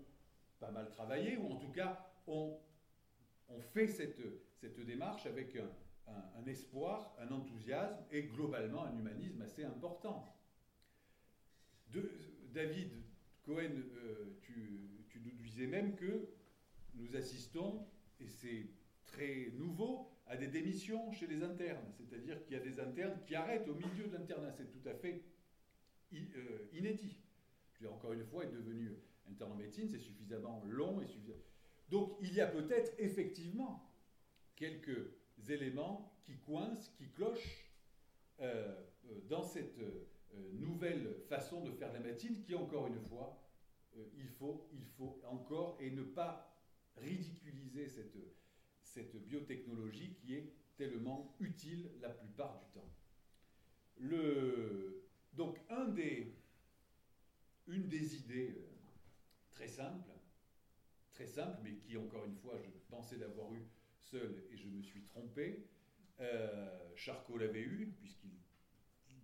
pas 0.59 0.71
mal 0.71 0.89
travaillé, 0.89 1.37
ou 1.37 1.53
en 1.53 1.57
tout 1.57 1.71
cas 1.71 2.05
ont, 2.27 2.59
ont 3.49 3.61
fait 3.61 3.87
cette, 3.87 4.21
cette 4.57 4.81
démarche 4.81 5.27
avec 5.27 5.57
un, 5.57 6.47
espoir, 6.47 7.15
un 7.19 7.31
enthousiasme 7.31 8.03
et 8.11 8.23
globalement 8.23 8.85
un 8.85 8.97
humanisme 8.97 9.43
assez 9.43 9.65
important. 9.65 10.35
David 12.53 12.93
Cohen, 13.43 13.83
euh, 13.97 14.39
tu, 14.41 15.05
tu 15.09 15.21
nous 15.21 15.33
disais 15.33 15.67
même 15.67 15.95
que 15.95 16.29
nous 16.95 17.15
assistons, 17.15 17.87
et 18.21 18.29
c'est 18.29 18.67
très 19.07 19.51
nouveau, 19.57 20.11
à 20.29 20.37
des 20.37 20.49
démissions 20.49 21.11
chez 21.13 21.27
les 21.27 21.43
internes. 21.43 21.91
C'est-à-dire 21.97 22.43
qu'il 22.45 22.53
y 22.53 22.61
a 22.61 22.63
des 22.63 22.79
internes 22.81 23.19
qui 23.27 23.35
arrêtent 23.35 23.69
au 23.69 23.75
milieu 23.75 24.07
de 24.07 24.13
l'internat. 24.13 24.53
C'est 24.53 24.71
tout 24.71 24.87
à 24.89 24.95
fait 24.95 25.23
euh, 26.13 26.69
inédit. 26.73 27.19
Je 27.81 27.87
encore 27.87 28.13
une 28.13 28.25
fois, 28.25 28.45
être 28.45 28.53
devenu 28.53 28.97
interne 29.31 29.53
en 29.53 29.57
médecine, 29.57 29.89
c'est 29.89 29.99
suffisamment 29.99 30.63
long 30.67 31.01
et 31.01 31.07
suffisamment... 31.07 31.43
Donc 31.91 32.17
il 32.21 32.35
y 32.35 32.41
a 32.41 32.47
peut-être 32.47 32.93
effectivement 32.99 33.91
quelques 34.57 35.11
éléments 35.49 36.13
qui 36.25 36.37
coincent, 36.39 36.91
qui 36.97 37.09
clochent 37.09 37.65
euh, 38.41 38.75
euh, 39.07 39.21
dans 39.29 39.43
cette 39.43 39.79
nouvelle 40.53 41.15
façon 41.29 41.65
de 41.65 41.71
faire 41.73 41.93
la 41.93 42.01
médecine 42.01 42.43
qui, 42.43 42.55
encore 42.55 42.87
une 42.87 43.01
fois, 43.01 43.43
il, 44.17 44.29
faut, 44.29 44.69
il 44.75 44.85
faut 44.85 45.21
encore, 45.25 45.79
et 45.81 45.91
ne 45.91 46.03
pas 46.03 46.48
ridiculiser 47.01 47.89
cette, 47.89 48.17
cette 48.83 49.17
biotechnologie 49.25 50.15
qui 50.15 50.35
est 50.35 50.53
tellement 50.77 51.35
utile 51.41 51.91
la 52.01 52.11
plupart 52.11 52.59
du 52.59 52.67
temps. 52.73 52.91
Le, 53.99 55.05
donc 55.33 55.59
une 57.67 57.89
des 57.89 58.17
idées 58.17 58.55
euh, 58.57 58.67
très 59.51 59.69
simples, 59.69 60.11
très 61.13 61.27
simple, 61.27 61.59
mais 61.63 61.75
qui 61.75 61.97
encore 61.97 62.25
une 62.25 62.37
fois 62.37 62.57
je 62.57 62.71
pensais 62.89 63.17
d'avoir 63.17 63.53
eu 63.53 63.63
seul 63.99 64.45
et 64.51 64.57
je 64.57 64.69
me 64.69 64.83
suis 64.83 65.03
trompé, 65.03 65.67
euh, 66.21 66.95
Charcot 66.97 67.37
l'avait 67.39 67.63
eu 67.63 67.93
puisqu'il 67.99 68.33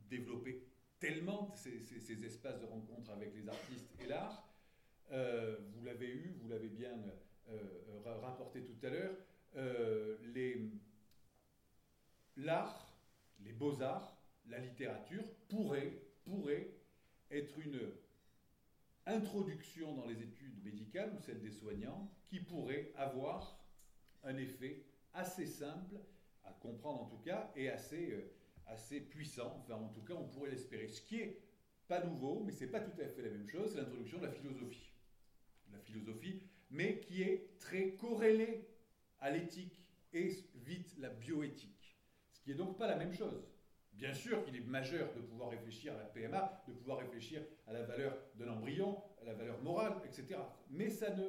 développait 0.09 0.62
tellement 1.00 1.54
ces, 1.54 2.25
espaces 2.25 2.61
de 2.61 2.66
rencontre 2.66 3.11
avec 3.11 3.35
les 3.35 3.49
artistes 3.49 3.90
et 4.00 4.07
l'art. 4.07 4.49
Euh, 5.11 5.57
vous 5.75 5.85
l'avez 5.85 6.09
eu, 6.09 6.35
vous 6.40 6.49
l'avez 6.49 6.69
bien 6.69 6.97
rapporté 8.23 8.63
tout 8.63 8.87
à 8.87 8.91
l'heure. 8.91 9.15
l'art, 12.37 12.97
les 13.41 13.53
beaux-arts, 13.53 14.17
la 14.49 14.59
littérature 14.59 15.25
pourrait, 15.49 16.03
pourrait 16.25 16.71
être 17.31 17.59
une 17.59 17.81
introduction 19.07 19.95
dans 19.95 20.07
les 20.07 20.23
études 20.23 20.63
médicales 20.65 21.13
ou 21.15 21.21
celles 21.21 21.41
des 21.41 21.51
soignants 21.51 22.11
qui 22.27 22.41
pourrait 22.41 22.93
avoir 22.97 23.65
un 24.23 24.37
effet 24.37 24.83
assez 25.13 25.47
simple 25.47 25.97
à 26.45 26.53
comprendre 26.53 27.03
en 27.03 27.07
tout 27.07 27.19
cas 27.19 27.53
et 27.57 27.69
assez, 27.69 28.13
euh, 28.13 28.33
assez 28.67 29.01
puissant, 29.01 29.63
enfin 29.63 29.75
en 29.75 29.89
tout 29.89 30.03
cas 30.03 30.15
on 30.15 30.27
pourrait 30.29 30.51
l'espérer. 30.51 30.89
Ce 30.89 31.01
qui 31.01 31.21
est 31.21 31.41
pas 31.87 32.05
nouveau, 32.05 32.43
mais 32.45 32.53
c'est 32.53 32.69
pas 32.69 32.81
tout 32.81 32.99
à 33.01 33.07
fait 33.07 33.23
la 33.23 33.31
même 33.31 33.49
chose, 33.49 33.73
c'est 33.73 33.79
l'introduction 33.79 34.19
de 34.19 34.27
la 34.27 34.33
philosophie. 34.33 34.91
La 35.73 35.79
philosophie, 35.79 36.43
mais 36.75 36.99
qui 36.99 37.23
est 37.23 37.59
très 37.61 37.93
corrélée 37.93 38.66
à 39.21 39.31
l'éthique 39.31 39.81
et 40.12 40.28
vite 40.57 40.95
la 40.99 41.09
bioéthique. 41.09 41.97
Ce 42.33 42.40
qui 42.40 42.50
est 42.50 42.57
donc 42.57 42.76
pas 42.76 42.88
la 42.88 42.97
même 42.97 43.14
chose. 43.14 43.49
Bien 43.93 44.12
sûr 44.12 44.45
qu'il 44.45 44.57
est 44.57 44.66
majeur 44.66 45.14
de 45.14 45.21
pouvoir 45.21 45.50
réfléchir 45.50 45.95
à 45.95 45.99
la 45.99 46.04
PMA, 46.04 46.64
de 46.66 46.73
pouvoir 46.73 46.99
réfléchir 46.99 47.43
à 47.69 47.73
la 47.73 47.83
valeur 47.85 48.16
de 48.35 48.45
l'embryon, 48.45 49.00
à 49.23 49.25
la 49.25 49.35
valeur 49.35 49.62
morale, 49.62 49.95
etc. 50.04 50.40
Mais 50.69 50.90
ça 50.90 51.14
ne, 51.14 51.28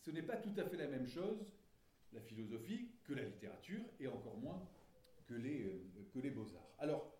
ce 0.00 0.10
n'est 0.10 0.22
pas 0.22 0.36
tout 0.36 0.54
à 0.56 0.64
fait 0.64 0.78
la 0.78 0.88
même 0.88 1.06
chose, 1.06 1.44
la 2.14 2.20
philosophie, 2.20 2.88
que 3.04 3.12
la 3.12 3.24
littérature, 3.24 3.82
et 4.00 4.06
encore 4.06 4.38
moins 4.38 4.66
que 5.26 5.34
les, 5.34 5.64
euh, 5.64 6.08
que 6.14 6.18
les 6.18 6.30
beaux-arts. 6.30 6.74
Alors, 6.78 7.14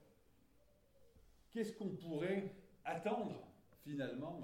qu'est-ce 1.50 1.72
qu'on 1.74 1.90
pourrait 1.90 2.54
attendre 2.84 3.46
finalement 3.84 4.40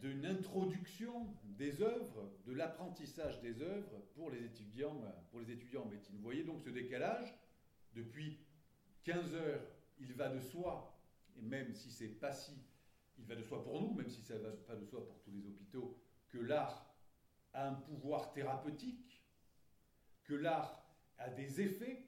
d'une 0.00 0.24
introduction 0.24 1.34
des 1.42 1.82
œuvres, 1.82 2.32
de 2.46 2.52
l'apprentissage 2.52 3.40
des 3.40 3.60
œuvres 3.60 4.00
pour 4.14 4.30
les, 4.30 4.44
étudiants, 4.44 4.98
pour 5.30 5.40
les 5.40 5.50
étudiants 5.50 5.82
en 5.82 5.88
médecine. 5.88 6.16
Vous 6.16 6.22
voyez 6.22 6.42
donc 6.42 6.62
ce 6.62 6.70
décalage, 6.70 7.34
depuis 7.94 8.38
15 9.04 9.34
heures, 9.34 9.66
il 9.98 10.14
va 10.14 10.30
de 10.30 10.40
soi, 10.40 10.98
et 11.36 11.42
même 11.42 11.74
si 11.74 11.90
c'est 11.90 12.08
pas 12.08 12.32
si, 12.32 12.52
il 13.18 13.26
va 13.26 13.34
de 13.34 13.42
soi 13.42 13.62
pour 13.62 13.80
nous, 13.82 13.92
même 13.92 14.08
si 14.08 14.22
ça 14.22 14.34
ne 14.34 14.40
va 14.40 14.52
pas 14.52 14.74
de 14.74 14.84
soi 14.86 15.06
pour 15.06 15.20
tous 15.20 15.32
les 15.32 15.46
hôpitaux, 15.46 15.98
que 16.28 16.38
l'art 16.38 16.94
a 17.52 17.68
un 17.68 17.74
pouvoir 17.74 18.32
thérapeutique, 18.32 19.22
que 20.24 20.34
l'art 20.34 20.82
a 21.18 21.28
des 21.28 21.60
effets 21.60 22.06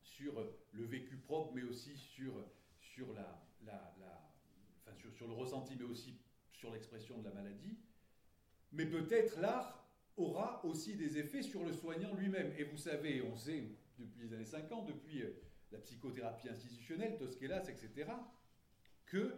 sur 0.00 0.32
le 0.72 0.84
vécu 0.84 1.18
propre, 1.18 1.52
mais 1.54 1.64
aussi 1.64 1.96
sur, 1.96 2.32
sur, 2.78 3.12
la, 3.12 3.42
la, 3.66 3.94
enfin 4.80 4.94
sur, 4.94 5.12
sur 5.12 5.26
le 5.26 5.34
ressenti, 5.34 5.76
mais 5.76 5.84
aussi 5.84 6.18
sur 6.56 6.72
l'expression 6.72 7.18
de 7.18 7.24
la 7.24 7.34
maladie. 7.34 7.78
Mais 8.72 8.86
peut-être 8.86 9.38
l'art 9.40 9.86
aura 10.16 10.64
aussi 10.64 10.96
des 10.96 11.18
effets 11.18 11.42
sur 11.42 11.64
le 11.64 11.72
soignant 11.72 12.14
lui-même. 12.14 12.52
Et 12.58 12.64
vous 12.64 12.78
savez, 12.78 13.22
on 13.22 13.36
sait 13.36 13.68
depuis 13.98 14.22
les 14.22 14.34
années 14.34 14.44
50, 14.44 14.86
depuis 14.86 15.22
euh, 15.22 15.30
la 15.70 15.78
psychothérapie 15.78 16.48
institutionnelle, 16.48 17.16
Tosquelas, 17.18 17.68
etc., 17.68 18.10
que 19.04 19.34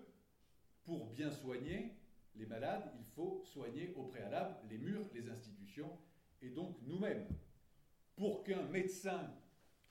pour 0.84 1.06
bien 1.10 1.30
soigner 1.30 1.94
les 2.36 2.46
malades, 2.46 2.92
il 2.98 3.04
faut 3.04 3.42
soigner 3.44 3.92
au 3.96 4.04
préalable 4.04 4.56
les 4.70 4.78
murs, 4.78 5.06
les 5.12 5.28
institutions 5.28 5.98
et 6.40 6.50
donc 6.50 6.76
nous-mêmes. 6.82 7.26
Pour 8.16 8.44
qu'un 8.44 8.62
médecin 8.62 9.34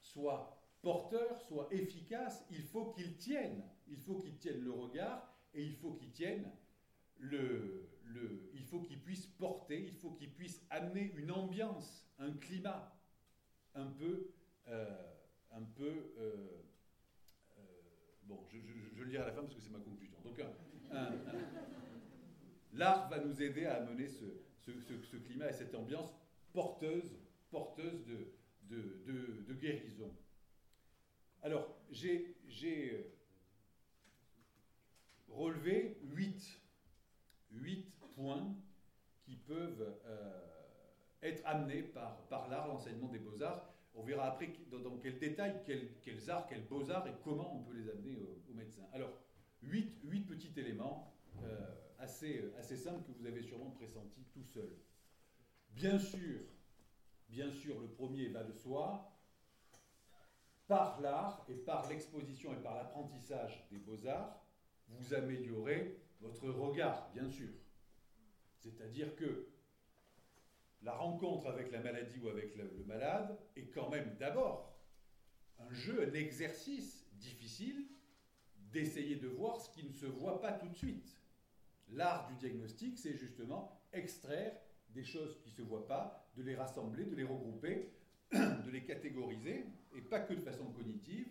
soit 0.02 0.58
porteur, 0.82 1.40
soit 1.42 1.68
efficace, 1.72 2.46
il 2.50 2.64
faut 2.64 2.92
qu'il 2.92 3.18
tienne, 3.18 3.64
il 3.88 3.98
faut 3.98 4.20
qu'il 4.20 4.38
tienne 4.38 4.62
le 4.62 4.72
regard 4.72 5.34
et 5.54 5.64
il 5.64 5.76
faut 5.76 5.94
qu'il 5.94 6.12
tienne 6.12 6.50
il 7.22 8.64
faut 8.64 8.82
qu'il 8.82 9.00
puisse 9.02 9.26
porter, 9.26 9.82
il 9.82 9.94
faut 9.94 10.12
qu'il 10.12 10.32
puisse 10.32 10.66
amener 10.70 11.14
une 11.16 11.32
ambiance, 11.32 12.08
un 12.20 12.32
climat 12.34 12.94
un 13.76 13.88
peu, 13.88 14.32
euh, 14.68 14.86
un 15.52 15.64
peu, 15.64 16.14
euh, 16.18 16.64
euh, 17.58 17.62
bon, 18.24 18.46
je, 18.52 18.58
le 19.00 19.06
dirai 19.06 19.24
à 19.24 19.28
la 19.28 19.32
fin 19.32 19.42
parce 19.42 19.56
que 19.56 19.62
c'est 19.62 19.72
ma 19.72 19.80
conclusion. 19.80 20.18
Donc, 20.24 20.42
l'art 22.74 23.10
va 23.10 23.20
nous 23.20 23.42
aider 23.42 23.66
à 23.66 23.76
amener 23.76 24.08
ce, 24.08 25.18
climat 25.18 25.50
et 25.50 25.54
cette 25.54 25.74
ambiance 25.76 26.14
porteuse, 26.54 27.18
porteuse 27.50 28.06
de, 28.06 28.34
de, 28.70 29.54
guérison. 29.54 30.14
Alors, 31.42 31.78
j'ai 31.90 32.36
relevé 35.30 35.98
huit 36.04 36.62
points 38.18 38.56
qui 39.24 39.36
peuvent 39.36 39.96
euh, 40.06 40.42
être 41.22 41.42
amenés 41.46 41.84
par, 41.84 42.48
l'art, 42.50 42.68
l'enseignement 42.68 43.10
des 43.10 43.20
beaux-arts. 43.20 43.70
On 43.94 44.04
verra 44.04 44.28
après 44.28 44.54
dans, 44.72 44.98
quel 44.98 45.20
détail, 45.20 45.62
quels, 45.66 46.30
arts, 46.30 46.48
quels 46.48 46.66
beaux-arts 46.66 47.08
et 47.08 47.14
comment 47.24 47.56
on 47.56 47.64
peut 47.64 47.74
les 47.74 47.90
amener 47.90 48.16
aux, 48.16 48.54
médecins. 48.54 48.88
Alors, 48.94 49.12
huit, 49.62 49.92
petits 50.28 50.54
éléments 50.58 51.14
euh, 51.44 51.60
assez, 52.00 52.52
assez 52.58 52.78
simples 52.78 53.04
que 53.04 53.18
vous 53.18 53.26
avez 53.26 53.42
sûrement 53.42 53.72
pressentis 53.72 54.26
tout 54.34 54.44
seul. 54.44 54.70
Bien 55.72 56.00
sûr, 56.00 56.40
bien 57.30 57.52
sûr, 57.52 57.80
le 57.80 57.88
premier 57.88 58.30
va 58.30 58.44
de 58.44 58.54
soi. 58.54 59.14
Par 60.68 61.00
l'art 61.00 61.46
et 61.48 61.54
par 61.54 61.88
l'exposition 61.88 62.52
et 62.54 62.62
par 62.62 62.76
l'apprentissage 62.76 63.66
des 63.72 63.78
beaux-arts, 63.78 64.44
vous 64.90 65.14
améliorez 65.14 65.98
votre 66.20 66.50
regard, 66.50 67.10
bien 67.14 67.30
sûr. 67.30 67.50
C'est-à-dire 68.72 69.16
que 69.16 69.48
la 70.84 70.94
rencontre 70.94 71.48
avec 71.48 71.72
la 71.72 71.82
maladie 71.82 72.20
ou 72.20 72.30
avec 72.30 72.56
le, 72.56 72.84
malade 72.86 73.38
est 73.56 73.68
quand 73.68 73.90
même 73.90 74.16
d'abord 74.20 74.78
un 75.60 75.74
jeu, 75.74 76.08
un 76.08 76.14
exercice 76.14 77.06
difficile 77.14 77.88
d'essayer 78.72 79.16
de 79.16 79.28
voir 79.28 79.60
ce 79.60 79.70
qui 79.72 79.86
ne 79.86 79.92
se 79.92 80.06
voit 80.06 80.40
pas 80.40 80.54
tout 80.54 80.68
de 80.68 80.76
suite. 80.76 81.20
L'art 81.90 82.28
du 82.28 82.36
diagnostic, 82.36 82.98
c'est 82.98 83.16
justement 83.16 83.82
extraire 83.94 84.54
des 84.90 85.04
choses 85.04 85.40
qui 85.42 85.50
ne 85.50 85.56
se 85.56 85.62
voient 85.62 85.88
pas, 85.88 86.30
de 86.36 86.44
les 86.44 86.56
rassembler, 86.56 87.06
de 87.06 87.16
les 87.16 87.24
regrouper, 87.24 87.90
de 88.32 88.72
les 88.72 88.84
catégoriser, 88.84 89.66
et 89.96 90.02
pas 90.02 90.20
que 90.20 90.34
de 90.34 90.42
façon 90.42 90.66
cognitive, 90.72 91.28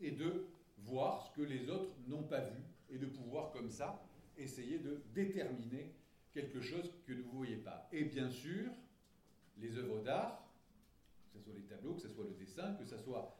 et 0.00 0.10
de 0.10 0.46
voir 0.78 1.22
ce 1.22 1.30
que 1.32 1.42
les 1.42 1.68
autres 1.68 1.94
n'ont 2.06 2.24
pas 2.24 2.40
vu, 2.40 2.62
et 2.88 2.98
de 2.98 3.06
pouvoir 3.06 3.52
comme 3.52 3.70
ça 3.70 4.02
essayer 4.36 4.78
de 4.78 5.02
déterminer 5.14 5.94
quelque 6.32 6.60
chose 6.60 6.92
que 7.06 7.12
vous 7.12 7.32
ne 7.32 7.36
voyez 7.36 7.56
pas. 7.56 7.88
Et 7.92 8.04
bien 8.04 8.30
sûr, 8.30 8.70
les 9.58 9.76
œuvres 9.76 10.00
d'art, 10.02 10.48
que 11.32 11.38
ce 11.38 11.44
soit 11.44 11.54
les 11.54 11.62
tableaux, 11.62 11.94
que 11.94 12.02
ce 12.02 12.08
soit 12.08 12.24
le 12.24 12.34
dessin, 12.34 12.74
que 12.74 12.84
ce 12.84 12.96
soit 12.96 13.36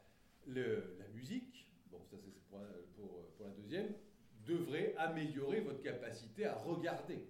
la 0.47 1.07
musique, 1.13 1.71
bon, 1.89 2.01
ça 2.09 2.17
c'est 2.17 2.33
pour, 2.49 3.25
la 3.39 3.49
deuxième, 3.51 3.93
devraient 4.45 4.95
améliorer 4.97 5.61
votre 5.61 5.81
capacité 5.81 6.45
à 6.45 6.55
regarder. 6.55 7.27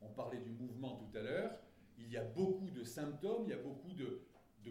On 0.00 0.08
parlait 0.08 0.40
du 0.40 0.50
mouvement 0.50 0.96
tout 0.96 1.16
à 1.16 1.22
l'heure, 1.22 1.58
il 1.98 2.08
y 2.10 2.16
a 2.16 2.24
beaucoup 2.24 2.70
de 2.70 2.82
symptômes, 2.82 3.44
il 3.44 3.50
y 3.50 3.54
a 3.54 3.62
beaucoup 3.62 3.92
de 3.92 4.20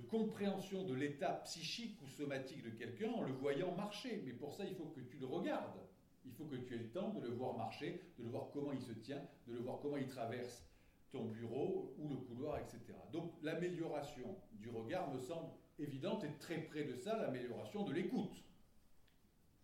compréhension 0.10 0.84
de 0.84 0.94
l'état 0.94 1.42
psychique 1.46 2.02
ou 2.02 2.08
somatique 2.08 2.64
de 2.64 2.70
quelqu'un 2.72 3.12
en 3.12 3.22
le 3.22 3.32
voyant 3.32 3.76
marcher. 3.76 4.22
Mais 4.26 4.34
pour 4.34 4.54
ça, 4.54 4.66
il 4.66 4.76
faut 4.76 4.86
que 4.86 5.02
tu 5.02 5.18
le 5.18 5.26
regardes 5.26 5.80
il 6.26 6.32
faut 6.34 6.46
que 6.46 6.56
tu 6.56 6.76
aies 6.76 6.80
le 6.80 6.90
temps 6.90 7.10
de 7.14 7.22
le 7.22 7.34
voir 7.34 7.56
marcher, 7.58 8.02
de 8.18 8.24
le 8.24 8.30
voir 8.30 8.50
comment 8.52 8.72
il 8.72 8.82
se 8.82 8.94
tient, 8.94 9.22
de 9.48 9.54
le 9.54 9.60
voir 9.60 9.80
comment 9.82 9.98
il 9.98 10.08
traverse 10.08 10.66
ton 11.12 11.26
bureau 11.26 11.94
ou 12.00 12.10
le 12.10 12.18
couloir, 12.18 12.60
etc. 12.60 12.80
Donc 13.12 13.34
l'amélioration 13.44 14.36
du 14.54 14.70
regard 14.70 15.14
me 15.14 15.20
semble 15.20 15.52
évidente 15.80 16.24
et 16.24 16.34
très 16.40 16.60
près 16.60 16.86
de 16.86 16.96
ça 16.96 17.18
l'amélioration 17.18 17.84
de 17.84 17.94
l'écoute. 17.94 18.44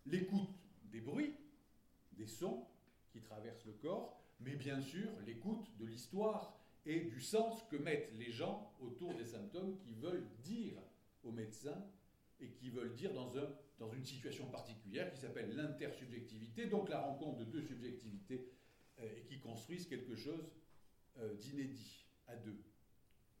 L'écoute 0.06 0.48
des 0.84 1.00
bruits, 1.00 1.34
des 2.12 2.26
sons 2.26 2.66
qui 3.12 3.20
traversent 3.20 3.66
le 3.66 3.72
corps, 3.72 4.20
mais 4.40 4.54
bien 4.54 4.80
sûr 4.80 5.08
l'écoute 5.26 5.66
de 5.78 5.86
l'histoire 5.86 6.56
et 6.86 7.00
du 7.00 7.20
sens 7.20 7.62
que 7.70 7.76
mettent 7.76 8.12
les 8.14 8.30
gens 8.30 8.72
autour 8.80 9.14
des 9.14 9.26
symptômes 9.26 9.76
qui 9.78 9.94
veulent 9.94 10.28
dire 10.42 10.78
aux 11.24 11.32
médecins 11.32 11.84
et 12.40 12.48
qui 12.48 12.70
veulent 12.70 12.94
dire 12.94 13.12
dans 13.12 13.36
un 13.36 13.48
dans 13.80 13.90
une 13.90 14.04
situation 14.04 14.46
particulière 14.46 15.10
qui 15.10 15.18
s'appelle 15.18 15.56
l'intersubjectivité, 15.56 16.66
donc 16.66 16.90
la 16.90 17.00
rencontre 17.00 17.38
de 17.38 17.44
deux 17.44 17.62
subjectivités 17.62 18.46
euh, 19.00 19.16
et 19.16 19.22
qui 19.22 19.40
construisent 19.40 19.88
quelque 19.88 20.14
chose 20.14 20.52
euh, 21.18 21.34
d'inédit 21.36 22.06
à 22.28 22.36
deux. 22.36 22.62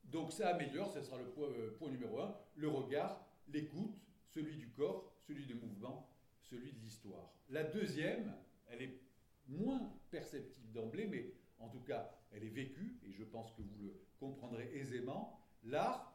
Donc 0.04 0.32
ça 0.32 0.48
améliore, 0.48 0.92
ce 0.92 1.02
sera 1.02 1.18
le 1.18 1.26
point, 1.26 1.48
euh, 1.48 1.76
point 1.78 1.90
numéro 1.90 2.20
un, 2.20 2.34
le 2.56 2.68
regard, 2.68 3.24
l'écoute, 3.48 3.94
celui 4.28 4.56
du 4.56 4.70
corps, 4.70 5.14
celui 5.26 5.44
du 5.44 5.54
mouvement, 5.54 6.10
celui 6.40 6.72
de 6.72 6.78
l'histoire. 6.80 7.34
La 7.50 7.62
deuxième, 7.62 8.34
elle 8.68 8.82
est 8.82 8.98
moins 9.46 9.92
perceptible 10.10 10.72
d'emblée, 10.72 11.06
mais 11.06 11.34
en 11.58 11.68
tout 11.68 11.80
cas, 11.80 12.10
elle 12.32 12.44
est 12.44 12.48
vécue, 12.48 12.98
et 13.06 13.12
je 13.12 13.24
pense 13.24 13.52
que 13.52 13.60
vous 13.60 13.82
le 13.82 13.94
comprendrez 14.18 14.70
aisément. 14.72 15.38
L'art, 15.64 16.09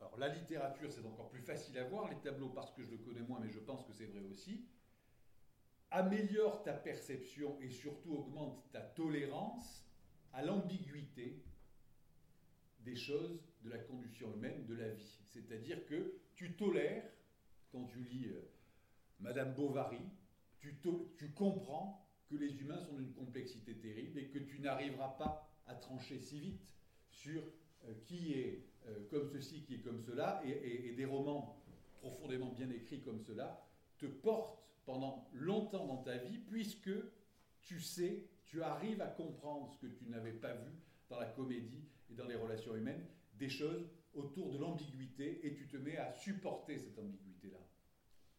alors 0.00 0.16
la 0.18 0.28
littérature, 0.28 0.90
c'est 0.90 1.04
encore 1.04 1.28
plus 1.28 1.42
facile 1.42 1.76
à 1.78 1.84
voir, 1.84 2.08
les 2.08 2.16
tableaux 2.16 2.48
parce 2.48 2.72
que 2.72 2.82
je 2.82 2.92
le 2.92 2.98
connais 2.98 3.22
moins, 3.22 3.40
mais 3.40 3.50
je 3.50 3.58
pense 3.58 3.84
que 3.84 3.92
c'est 3.92 4.06
vrai 4.06 4.20
aussi, 4.20 4.64
améliore 5.90 6.62
ta 6.62 6.72
perception 6.72 7.60
et 7.60 7.70
surtout 7.70 8.14
augmente 8.14 8.70
ta 8.72 8.80
tolérance 8.80 9.84
à 10.32 10.42
l'ambiguïté 10.42 11.42
des 12.80 12.96
choses 12.96 13.44
de 13.62 13.68
la 13.68 13.78
condition 13.78 14.32
humaine, 14.34 14.64
de 14.66 14.74
la 14.74 14.88
vie. 14.88 15.18
C'est-à-dire 15.26 15.84
que 15.86 16.14
tu 16.34 16.54
tolères, 16.56 17.04
quand 17.72 17.84
tu 17.84 18.02
lis 18.04 18.28
euh, 18.28 18.40
Madame 19.18 19.54
Bovary, 19.54 20.00
tu, 20.58 21.32
comprends 21.34 22.06
que 22.28 22.36
les 22.36 22.60
humains 22.60 22.80
sont 22.80 22.94
d'une 22.94 23.12
complexité 23.12 23.76
terrible 23.76 24.18
et 24.18 24.28
que 24.28 24.38
tu 24.38 24.60
n'arriveras 24.60 25.10
pas 25.18 25.50
à 25.66 25.74
trancher 25.74 26.18
si 26.18 26.40
vite 26.40 26.74
sur 27.10 27.42
euh, 27.84 27.94
qui 28.04 28.32
est 28.34 28.69
comme 29.10 29.28
ceci, 29.28 29.62
qui 29.62 29.74
est 29.74 29.80
comme 29.80 30.00
cela, 30.00 30.42
et, 30.44 30.92
des 30.92 31.04
romans 31.04 31.56
profondément 32.00 32.50
bien 32.50 32.70
écrits 32.70 33.00
comme 33.00 33.20
cela, 33.20 33.66
te 33.98 34.06
portent 34.06 34.58
pendant 34.84 35.28
longtemps 35.32 35.86
dans 35.86 36.02
ta 36.02 36.16
vie, 36.16 36.38
puisque 36.38 36.90
tu 37.62 37.80
sais, 37.80 38.24
tu 38.44 38.62
arrives 38.62 39.00
à 39.00 39.06
comprendre 39.06 39.70
ce 39.70 39.78
que 39.78 39.86
tu 39.86 40.06
n'avais 40.06 40.32
pas 40.32 40.54
vu 40.54 40.72
dans 41.08 41.20
la 41.20 41.26
comédie 41.26 41.84
et 42.10 42.14
dans 42.14 42.26
les 42.26 42.34
relations 42.34 42.74
humaines, 42.74 43.04
des 43.34 43.48
choses 43.48 43.88
autour 44.14 44.50
de 44.50 44.58
l'ambiguïté, 44.58 45.46
et 45.46 45.54
tu 45.54 45.68
te 45.68 45.76
mets 45.76 45.96
à 45.96 46.12
supporter 46.12 46.78
cette 46.78 46.98
ambiguïté-là. 46.98 47.60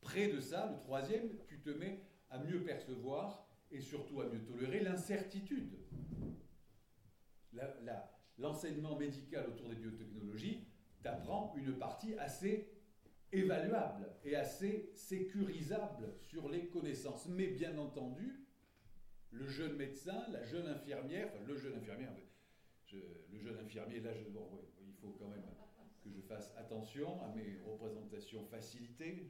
Près 0.01 0.27
de 0.27 0.39
ça, 0.39 0.69
le 0.71 0.79
troisième, 0.79 1.29
tu 1.47 1.59
te 1.61 1.69
mets 1.69 2.01
à 2.29 2.39
mieux 2.39 2.63
percevoir 2.63 3.47
et 3.71 3.79
surtout 3.79 4.21
à 4.21 4.25
mieux 4.27 4.43
tolérer 4.43 4.81
l'incertitude. 4.81 5.77
La, 7.53 8.11
l'enseignement 8.41 8.97
médical 8.97 9.47
autour 9.47 9.69
des 9.69 9.75
biotechnologies 9.75 10.65
t'apprend 11.01 11.53
une 11.55 11.77
partie 11.77 12.15
assez 12.15 12.69
évaluable 13.31 14.09
et 14.23 14.35
assez 14.35 14.91
sécurisable 14.93 16.13
sur 16.19 16.49
les 16.49 16.67
connaissances. 16.67 17.27
Mais 17.27 17.47
bien 17.47 17.77
entendu, 17.77 18.45
le 19.31 19.47
jeune 19.47 19.77
médecin, 19.77 20.25
la 20.31 20.43
jeune 20.43 20.67
infirmière, 20.67 21.29
enfin 21.33 21.43
le 21.47 21.57
jeune 21.57 21.75
infirmière, 21.75 22.11
le 23.31 23.39
jeune 23.39 23.57
infirmier, 23.59 24.01
là, 24.01 24.13
je, 24.13 24.27
bon, 24.29 24.47
il 24.85 24.93
faut 24.95 25.15
quand 25.17 25.29
même 25.29 25.43
que 26.03 26.09
je 26.09 26.19
fasse 26.21 26.53
attention 26.57 27.21
à 27.23 27.29
mes 27.29 27.59
représentations 27.65 28.43
facilitées. 28.45 29.29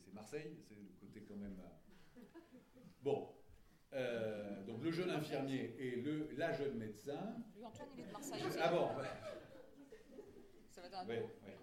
C'est 0.00 0.12
Marseille, 0.12 0.58
c'est 0.68 0.74
le 0.74 0.90
côté 1.00 1.22
quand 1.22 1.36
même. 1.36 1.56
Euh, 2.16 2.20
bon, 3.02 3.32
euh, 3.94 4.62
donc 4.64 4.82
le 4.82 4.90
jeune 4.90 5.10
infirmier 5.10 5.74
et 5.78 5.96
le, 5.96 6.28
la 6.36 6.52
jeune 6.52 6.76
médecin. 6.76 7.36
Lui, 7.56 7.64
Antoine, 7.64 7.88
il 7.94 8.00
est 8.00 8.06
de 8.06 8.12
Marseille. 8.12 8.42
ah 8.60 8.70
bon 8.70 8.88
Ça 10.70 10.80
va 10.80 10.86
être 10.88 10.94
un 10.96 11.06
ouais, 11.06 11.20
ouais. 11.20 11.56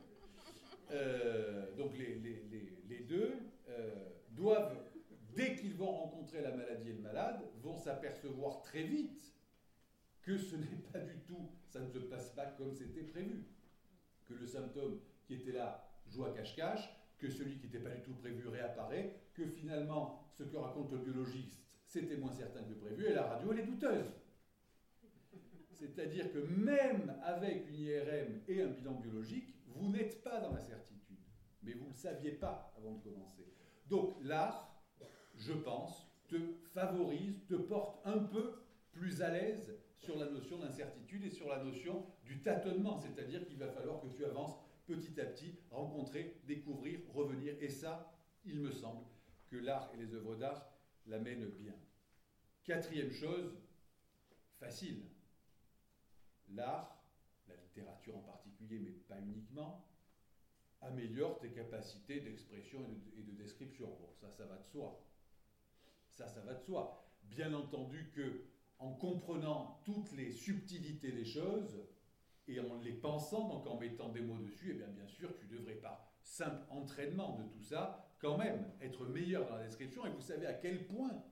Euh, 0.92 1.76
donc 1.76 1.98
les, 1.98 2.16
les, 2.16 2.44
les, 2.52 2.78
les 2.88 3.00
deux 3.00 3.34
doivent, 4.32 4.78
dès 5.34 5.56
qu'ils 5.56 5.76
vont 5.76 5.92
rencontrer 5.92 6.42
la 6.42 6.52
maladie 6.52 6.90
et 6.90 6.94
le 6.94 7.02
malade, 7.02 7.42
vont 7.62 7.78
s'apercevoir 7.78 8.62
très 8.62 8.84
vite 8.84 9.34
que 10.22 10.38
ce 10.38 10.56
n'est 10.56 10.82
pas 10.92 11.00
du 11.00 11.20
tout, 11.22 11.50
ça 11.68 11.80
ne 11.80 11.88
se 11.88 11.98
passe 12.00 12.30
pas 12.32 12.46
comme 12.46 12.74
c'était 12.74 13.04
prévu. 13.04 13.46
Que 14.26 14.34
le 14.34 14.46
symptôme 14.46 15.00
qui 15.26 15.36
était 15.36 15.52
là 15.52 15.90
joue 16.08 16.26
à 16.26 16.32
cache-cache, 16.32 16.90
que 17.18 17.30
celui 17.30 17.58
qui 17.58 17.66
n'était 17.68 17.80
pas 17.80 17.90
du 17.90 18.02
tout 18.02 18.14
prévu 18.14 18.48
réapparaît, 18.48 19.16
que 19.34 19.46
finalement 19.46 20.28
ce 20.32 20.44
que 20.44 20.58
raconte 20.58 20.92
le 20.92 20.98
biologiste, 21.00 21.71
c'était 21.92 22.16
moins 22.16 22.32
certain 22.32 22.64
que 22.64 22.74
prévu, 22.74 23.06
et 23.06 23.14
la 23.14 23.24
radio, 23.24 23.52
elle 23.52 23.60
est 23.60 23.66
douteuse. 23.66 24.14
C'est-à-dire 25.74 26.32
que 26.32 26.38
même 26.38 27.14
avec 27.22 27.68
une 27.68 27.76
IRM 27.76 28.42
et 28.48 28.62
un 28.62 28.68
bilan 28.68 28.94
biologique, 28.94 29.54
vous 29.68 29.90
n'êtes 29.90 30.24
pas 30.24 30.40
dans 30.40 30.54
la 30.54 30.62
certitude. 30.62 31.18
Mais 31.64 31.74
vous 31.74 31.88
ne 31.88 31.90
le 31.90 31.96
saviez 31.96 32.32
pas 32.32 32.74
avant 32.78 32.94
de 32.94 33.04
commencer. 33.04 33.46
Donc 33.90 34.16
l'art, 34.22 34.82
je 35.36 35.52
pense, 35.52 36.08
te 36.30 36.38
favorise, 36.74 37.46
te 37.46 37.56
porte 37.56 38.00
un 38.06 38.20
peu 38.20 38.54
plus 38.94 39.22
à 39.22 39.30
l'aise 39.30 39.78
sur 39.98 40.18
la 40.18 40.30
notion 40.30 40.60
d'incertitude 40.60 41.26
et 41.26 41.30
sur 41.30 41.50
la 41.50 41.62
notion 41.62 42.06
du 42.24 42.42
tâtonnement, 42.42 42.98
c'est-à-dire 43.00 43.46
qu'il 43.46 43.58
va 43.58 43.68
falloir 43.68 44.00
que 44.00 44.08
tu 44.08 44.24
avances 44.24 44.56
petit 44.86 45.20
à 45.20 45.26
petit, 45.26 45.60
rencontrer, 45.70 46.40
découvrir, 46.48 47.02
revenir. 47.14 47.54
Et 47.60 47.70
ça, 47.70 48.14
il 48.46 48.60
me 48.60 48.72
semble 48.72 49.06
que 49.50 49.58
l'art 49.58 49.92
et 49.94 49.98
les 49.98 50.14
œuvres 50.14 50.36
d'art 50.36 50.71
l'amènent 51.08 51.50
bien. 51.50 51.76
Quatrième 52.64 53.12
chose, 53.12 53.58
facile. 54.60 55.04
L'art, 56.50 57.04
la 57.48 57.56
littérature 57.56 58.18
en 58.18 58.22
particulier, 58.22 58.80
mais 58.80 58.92
pas 58.92 59.20
uniquement, 59.20 59.88
améliore 60.82 61.40
tes 61.40 61.52
capacités 61.52 62.20
d'expression 62.20 62.80
et 63.18 63.22
de, 63.24 63.32
description. 63.32 63.88
Bon, 63.88 64.12
ça, 64.20 64.30
ça 64.32 64.46
va 64.46 64.58
de 64.58 64.66
soi. 64.66 65.04
Ça, 66.10 66.28
ça 66.28 66.42
va 66.42 66.54
de 66.54 66.62
soi. 66.62 67.04
Bien 67.24 67.54
entendu 67.54 68.12
que 68.14 68.46
en 68.80 68.94
comprenant 68.94 69.80
toutes 69.86 70.12
les 70.14 70.32
subtilités 70.32 71.12
des 71.12 71.26
choses 71.26 71.80
et 72.48 72.60
en 72.60 72.80
les 72.82 72.94
pensant, 72.94 73.48
donc 73.48 73.68
en 73.68 73.78
mettant 73.80 74.10
des 74.10 74.22
mots 74.22 74.40
dessus, 74.40 74.72
et 74.72 74.72
eh 74.72 74.78
bien 74.78 74.88
bien 74.88 75.08
sûr, 75.08 75.36
tu 75.38 75.46
devrais 75.46 75.76
pas, 75.76 76.12
simple 76.24 76.66
entraînement 76.70 77.38
de 77.38 77.44
tout 77.44 77.62
ça, 77.62 78.11
quand 78.22 78.38
même 78.38 78.72
être 78.82 79.06
meilleur 79.06 79.48
dans 79.48 79.56
la 79.56 79.66
description. 79.66 80.06
Et 80.06 80.12
vous 80.12 80.22
savez 80.22 80.46
à 80.46 80.54
quel 80.54 80.86
point 80.86 81.24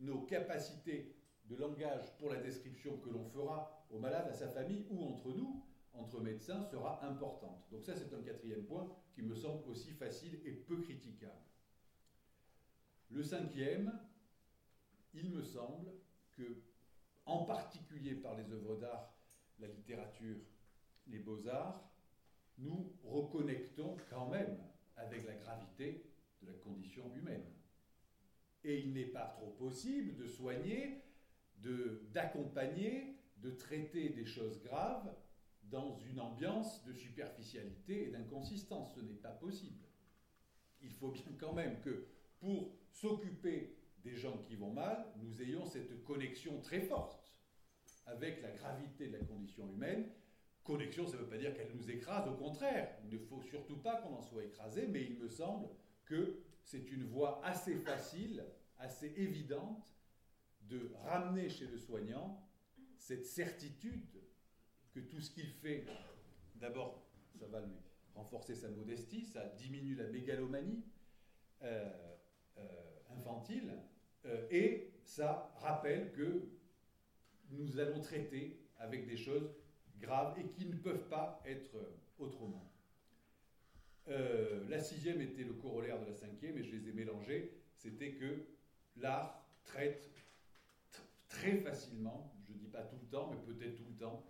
nos 0.00 0.22
capacités 0.22 1.14
de 1.44 1.56
langage 1.56 2.16
pour 2.18 2.30
la 2.30 2.40
description 2.40 2.96
que 2.98 3.10
l'on 3.10 3.24
fera 3.26 3.86
au 3.90 3.98
malade, 3.98 4.26
à 4.28 4.32
sa 4.32 4.48
famille 4.48 4.86
ou 4.90 5.02
entre 5.02 5.32
nous, 5.32 5.62
entre 5.92 6.20
médecins, 6.20 6.62
sera 6.64 7.04
importante. 7.04 7.66
Donc 7.70 7.84
ça, 7.84 7.94
c'est 7.94 8.14
un 8.14 8.22
quatrième 8.22 8.64
point 8.64 8.88
qui 9.12 9.22
me 9.22 9.34
semble 9.34 9.64
aussi 9.68 9.92
facile 9.92 10.40
et 10.44 10.52
peu 10.52 10.80
critiquable. 10.80 11.32
Le 13.10 13.22
cinquième, 13.22 13.98
il 15.14 15.30
me 15.30 15.42
semble, 15.42 15.90
que, 16.32 16.62
en 17.26 17.44
particulier 17.44 18.14
par 18.14 18.36
les 18.36 18.52
œuvres 18.52 18.76
d'art, 18.76 19.12
la 19.58 19.66
littérature, 19.66 20.36
les 21.08 21.18
beaux-arts, 21.18 21.82
nous 22.58 22.92
reconnectons 23.02 23.96
quand 24.10 24.28
même 24.28 24.56
avec 24.98 25.26
la 25.26 25.34
gravité 25.34 26.04
de 26.42 26.46
la 26.46 26.54
condition 26.58 27.12
humaine. 27.14 27.44
Et 28.64 28.80
il 28.80 28.92
n'est 28.92 29.06
pas 29.06 29.26
trop 29.26 29.50
possible 29.50 30.16
de 30.16 30.26
soigner, 30.26 31.02
d'accompagner, 32.12 33.16
de, 33.40 33.50
de 33.50 33.56
traiter 33.56 34.10
des 34.10 34.26
choses 34.26 34.62
graves 34.62 35.14
dans 35.70 35.98
une 35.98 36.20
ambiance 36.20 36.84
de 36.84 36.92
superficialité 36.92 38.08
et 38.08 38.10
d'inconsistance. 38.10 38.94
Ce 38.94 39.00
n'est 39.00 39.14
pas 39.14 39.30
possible. 39.30 39.84
Il 40.82 40.90
faut 40.90 41.10
bien 41.10 41.24
quand 41.38 41.52
même 41.52 41.80
que 41.80 42.06
pour 42.40 42.72
s'occuper 42.90 43.76
des 44.02 44.16
gens 44.16 44.38
qui 44.38 44.56
vont 44.56 44.72
mal, 44.72 45.06
nous 45.16 45.42
ayons 45.42 45.66
cette 45.66 46.04
connexion 46.04 46.60
très 46.60 46.80
forte 46.80 47.34
avec 48.06 48.40
la 48.42 48.50
gravité 48.50 49.08
de 49.08 49.12
la 49.18 49.24
condition 49.24 49.68
humaine. 49.68 50.08
Connexion, 50.68 51.06
ça 51.06 51.16
ne 51.16 51.22
veut 51.22 51.28
pas 51.30 51.38
dire 51.38 51.54
qu'elle 51.54 51.74
nous 51.74 51.90
écrase, 51.90 52.28
au 52.28 52.34
contraire, 52.34 52.94
il 53.02 53.08
ne 53.08 53.16
faut 53.16 53.40
surtout 53.40 53.78
pas 53.78 54.02
qu'on 54.02 54.14
en 54.14 54.20
soit 54.20 54.44
écrasé, 54.44 54.86
mais 54.86 55.02
il 55.02 55.18
me 55.18 55.26
semble 55.26 55.66
que 56.04 56.42
c'est 56.62 56.90
une 56.90 57.04
voie 57.04 57.40
assez 57.42 57.74
facile, 57.76 58.44
assez 58.76 59.14
évidente 59.16 59.90
de 60.60 60.90
ramener 61.04 61.48
chez 61.48 61.66
le 61.68 61.78
soignant 61.78 62.46
cette 62.98 63.24
certitude 63.24 64.20
que 64.92 65.00
tout 65.00 65.22
ce 65.22 65.30
qu'il 65.30 65.50
fait, 65.52 65.86
d'abord, 66.56 67.02
ça 67.40 67.46
va 67.46 67.62
lui 67.62 67.78
renforcer 68.14 68.54
sa 68.54 68.68
modestie, 68.68 69.24
ça 69.24 69.46
diminue 69.56 69.94
la 69.94 70.08
mégalomanie 70.08 70.84
euh, 71.62 71.90
euh, 72.58 72.62
infantile, 73.16 73.72
euh, 74.26 74.46
et 74.50 74.92
ça 75.02 75.50
rappelle 75.60 76.12
que 76.12 76.46
nous 77.52 77.78
allons 77.78 78.02
traiter 78.02 78.68
avec 78.76 79.06
des 79.06 79.16
choses 79.16 79.50
graves 80.00 80.38
et 80.38 80.48
qui 80.48 80.66
ne 80.66 80.76
peuvent 80.76 81.08
pas 81.08 81.42
être 81.44 81.76
autrement. 82.18 82.72
Euh, 84.08 84.66
la 84.68 84.78
sixième 84.78 85.20
était 85.20 85.44
le 85.44 85.52
corollaire 85.52 86.00
de 86.00 86.06
la 86.06 86.14
cinquième 86.14 86.56
et 86.56 86.62
je 86.62 86.74
les 86.74 86.88
ai 86.88 86.92
mélangés. 86.92 87.52
C'était 87.76 88.12
que 88.12 88.46
l'art 88.96 89.46
traite 89.64 90.10
très 91.28 91.58
facilement, 91.58 92.34
je 92.46 92.52
ne 92.52 92.58
dis 92.58 92.68
pas 92.68 92.82
tout 92.82 92.96
le 93.00 93.06
temps, 93.08 93.30
mais 93.30 93.54
peut-être 93.54 93.76
tout 93.76 93.88
le 93.88 93.96
temps, 93.96 94.24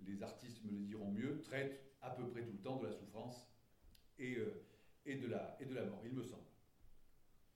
les 0.00 0.22
artistes 0.22 0.64
me 0.64 0.72
le 0.72 0.84
diront 0.84 1.10
mieux, 1.10 1.42
traite 1.42 1.84
à 2.00 2.10
peu 2.10 2.26
près 2.28 2.42
tout 2.42 2.52
le 2.52 2.62
temps 2.62 2.76
de 2.76 2.86
la 2.86 2.92
souffrance 2.92 3.46
et, 4.18 4.36
euh, 4.36 4.64
et, 5.04 5.16
de, 5.16 5.26
la, 5.26 5.56
et 5.60 5.66
de 5.66 5.74
la 5.74 5.84
mort, 5.84 6.00
il 6.04 6.12
me 6.12 6.22
semble. 6.22 6.42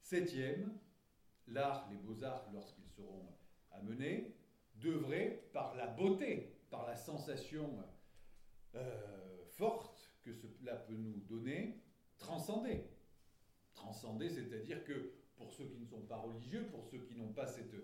Septième, 0.03 0.79
l'art, 1.47 1.89
les 1.91 1.97
beaux-arts, 1.97 2.51
lorsqu'ils 2.53 2.89
seront 2.89 3.27
amenés, 3.71 4.35
devraient, 4.77 5.49
par 5.53 5.75
la 5.75 5.87
beauté, 5.87 6.52
par 6.73 6.87
la 6.87 6.97
sensation 6.97 7.71
euh, 8.75 9.45
forte 9.45 10.11
que 10.23 10.33
cela 10.33 10.75
peut 10.75 10.97
nous 10.97 11.21
donner, 11.29 11.83
transcender. 12.19 12.87
Transcender, 13.75 14.31
c'est-à-dire 14.31 14.83
que 14.83 15.13
pour 15.37 15.53
ceux 15.53 15.67
qui 15.67 15.79
ne 15.79 15.85
sont 15.85 16.01
pas 16.01 16.17
religieux, 16.17 16.67
pour 16.71 16.85
ceux 16.87 16.99
qui 16.99 17.15
n'ont 17.15 17.33
pas 17.33 17.47
cette 17.47 17.75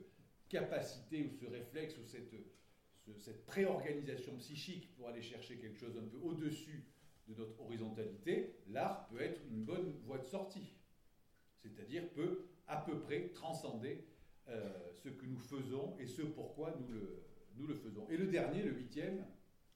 capacité 0.48 1.22
ou 1.22 1.30
ce 1.34 1.44
réflexe 1.44 1.98
ou 1.98 2.06
cette, 2.06 3.46
préorganisation 3.46 4.36
psychique 4.38 4.94
pour 4.94 5.08
aller 5.08 5.22
chercher 5.22 5.58
quelque 5.58 5.78
chose 5.78 5.96
un 5.98 6.06
peu 6.06 6.18
au-dessus 6.18 6.84
de 7.26 7.34
notre 7.34 7.60
horizontalité, 7.60 8.56
l'art 8.68 9.06
peut 9.08 9.20
être 9.20 9.40
une 9.50 9.64
bonne 9.64 9.92
voie 10.04 10.18
de 10.18 10.26
sortie. 10.26 10.74
C'est-à-dire 11.58 12.08
peut 12.12 12.46
à 12.66 12.78
peu 12.78 13.00
près 13.00 13.28
transcender 13.30 14.06
euh, 14.48 14.92
ce 14.94 15.10
que 15.10 15.26
nous 15.26 15.38
faisons 15.38 15.96
et 15.98 16.06
ce 16.06 16.22
pourquoi 16.22 16.74
nous 16.78 16.88
le, 16.88 17.22
nous 17.58 17.66
le 17.66 17.74
faisons. 17.74 18.06
Et 18.08 18.16
le 18.16 18.26
dernier, 18.26 18.62
le 18.62 18.72
huitième, 18.72 19.24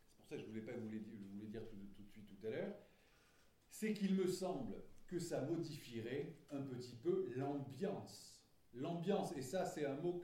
c'est 0.06 0.16
pour 0.16 0.26
ça 0.26 0.36
que 0.36 0.42
je 0.42 0.46
ne 0.46 0.50
voulais 0.50 0.62
pas 0.62 0.72
vous 0.72 0.88
le 0.88 1.46
dire, 1.46 1.62
tout, 1.66 1.76
de 1.76 2.08
suite 2.08 2.26
tout 2.26 2.46
à 2.46 2.50
l'heure, 2.50 2.74
c'est 3.68 3.92
qu'il 3.92 4.14
me 4.14 4.26
semble 4.26 4.74
que 5.06 5.18
ça 5.18 5.42
modifierait 5.42 6.34
un 6.50 6.62
petit 6.62 6.96
peu 6.96 7.30
l'ambiance. 7.36 8.42
L'ambiance, 8.74 9.36
et 9.36 9.42
ça 9.42 9.64
c'est 9.64 9.84
un 9.84 9.96
mot 9.96 10.22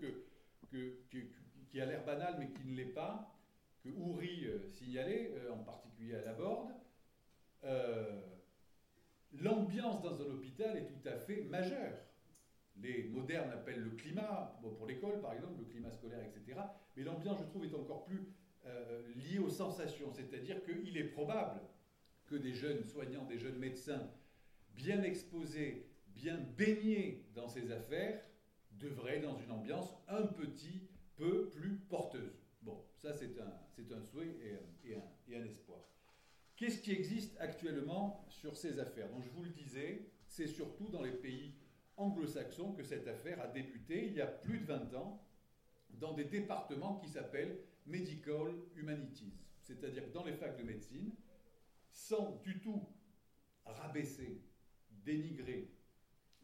qui 0.70 1.80
a 1.80 1.86
l'air 1.86 2.04
banal 2.04 2.36
mais 2.38 2.50
qui 2.50 2.66
ne 2.66 2.76
l'est 2.76 2.86
pas, 2.86 3.34
que 3.82 3.90
Ouri 3.90 4.46
euh, 4.46 4.66
signalait, 4.66 5.32
euh, 5.36 5.52
en 5.52 5.58
particulier 5.58 6.14
à 6.16 6.24
la 6.24 6.32
Borde. 6.32 6.72
L'ambiance 9.32 10.02
dans 10.02 10.20
un 10.22 10.26
hôpital 10.26 10.76
est 10.76 10.86
tout 10.86 11.06
à 11.06 11.18
fait 11.18 11.42
majeure 11.42 12.07
les 12.82 13.04
modernes 13.04 13.50
appellent 13.50 13.82
le 13.82 13.90
climat, 13.90 14.58
pour 14.60 14.86
l'école 14.86 15.20
par 15.20 15.32
exemple, 15.32 15.58
le 15.58 15.64
climat 15.64 15.90
scolaire, 15.90 16.24
etc. 16.24 16.60
Mais 16.96 17.02
l'ambiance, 17.04 17.38
je 17.40 17.44
trouve, 17.44 17.64
est 17.64 17.74
encore 17.74 18.04
plus 18.04 18.28
euh, 18.66 19.02
liée 19.14 19.38
aux 19.38 19.50
sensations. 19.50 20.12
C'est-à-dire 20.12 20.62
qu'il 20.64 20.96
est 20.96 21.04
probable 21.04 21.60
que 22.26 22.36
des 22.36 22.54
jeunes 22.54 22.84
soignants, 22.84 23.24
des 23.24 23.38
jeunes 23.38 23.58
médecins, 23.58 24.10
bien 24.74 25.02
exposés, 25.02 25.90
bien 26.08 26.38
baignés 26.56 27.26
dans 27.34 27.48
ces 27.48 27.70
affaires, 27.72 28.20
devraient 28.72 29.20
dans 29.20 29.36
une 29.36 29.50
ambiance 29.50 29.94
un 30.08 30.26
petit 30.26 30.88
peu 31.16 31.48
plus 31.48 31.78
porteuse. 31.88 32.44
Bon, 32.62 32.84
ça 32.96 33.12
c'est 33.12 33.38
un, 33.40 33.52
c'est 33.70 33.90
un 33.92 34.00
souhait 34.00 34.36
et 34.84 34.94
un, 34.94 35.02
et 35.28 35.36
un 35.36 35.44
espoir. 35.44 35.80
Qu'est-ce 36.56 36.80
qui 36.80 36.92
existe 36.92 37.36
actuellement 37.40 38.24
sur 38.28 38.56
ces 38.56 38.78
affaires? 38.78 39.08
Donc 39.10 39.22
je 39.24 39.30
vous 39.30 39.44
le 39.44 39.50
disais, 39.50 40.10
c'est 40.26 40.48
surtout 40.48 40.88
dans 40.88 41.02
les 41.02 41.12
pays 41.12 41.54
anglo-saxon 41.98 42.72
que 42.72 42.82
cette 42.82 43.06
affaire 43.08 43.40
a 43.40 43.48
débuté 43.48 44.06
il 44.06 44.14
y 44.14 44.20
a 44.20 44.26
plus 44.26 44.60
de 44.60 44.64
20 44.66 44.94
ans 44.94 45.22
dans 45.90 46.14
des 46.14 46.24
départements 46.24 46.96
qui 46.96 47.08
s'appellent 47.08 47.58
Medical 47.86 48.52
Humanities, 48.76 49.34
c'est-à-dire 49.62 50.04
dans 50.12 50.24
les 50.24 50.34
facs 50.34 50.56
de 50.58 50.62
médecine, 50.62 51.12
sans 51.90 52.40
du 52.44 52.60
tout 52.60 52.82
rabaisser, 53.64 54.40
dénigrer, 55.04 55.68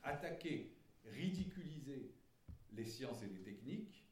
attaquer, 0.02 0.74
ridiculiser 1.04 2.10
les 2.72 2.84
sciences 2.84 3.22
et 3.22 3.26
les 3.26 3.42
techniques, 3.42 4.04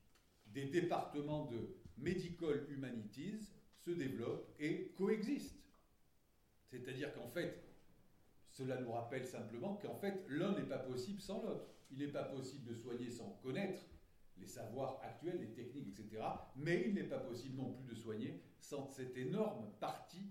des 0.46 0.66
départements 0.66 1.46
de 1.46 1.74
Medical 1.96 2.66
Humanities 2.70 3.50
se 3.78 3.90
développent 3.90 4.48
et 4.58 4.92
coexistent. 4.96 5.62
C'est-à-dire 6.68 7.12
qu'en 7.14 7.28
fait, 7.28 7.71
cela 8.52 8.78
nous 8.80 8.92
rappelle 8.92 9.26
simplement 9.26 9.76
qu'en 9.76 9.96
fait, 9.96 10.24
l'un 10.28 10.52
n'est 10.52 10.68
pas 10.68 10.78
possible 10.78 11.20
sans 11.20 11.42
l'autre. 11.42 11.66
Il 11.90 11.98
n'est 11.98 12.12
pas 12.12 12.24
possible 12.24 12.64
de 12.64 12.74
soigner 12.74 13.10
sans 13.10 13.30
connaître 13.42 13.80
les 14.36 14.46
savoirs 14.46 15.00
actuels, 15.02 15.40
les 15.40 15.52
techniques, 15.52 15.98
etc. 15.98 16.22
Mais 16.56 16.84
il 16.86 16.94
n'est 16.94 17.04
pas 17.04 17.18
possible 17.18 17.56
non 17.56 17.72
plus 17.72 17.84
de 17.84 17.94
soigner 17.94 18.42
sans 18.60 18.86
cette 18.86 19.16
énorme 19.16 19.70
partie 19.80 20.28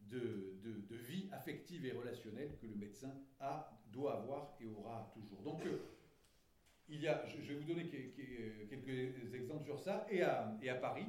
de, 0.00 0.54
vie 0.90 1.28
affective 1.32 1.86
et 1.86 1.92
relationnelle 1.92 2.56
que 2.60 2.66
le 2.66 2.74
médecin 2.74 3.14
a, 3.40 3.70
doit 3.86 4.18
avoir 4.18 4.54
et 4.60 4.66
aura 4.66 5.10
toujours. 5.14 5.40
Donc, 5.42 5.64
euh, 5.64 5.78
il 6.88 7.00
y 7.00 7.08
a, 7.08 7.26
je, 7.26 7.36
vais 7.38 7.54
vous 7.54 7.64
donner 7.64 7.88
quelques 7.88 9.34
exemples 9.34 9.64
sur 9.64 9.80
ça. 9.80 10.06
Et 10.10 10.22
à, 10.22 10.74
Paris, 10.80 11.06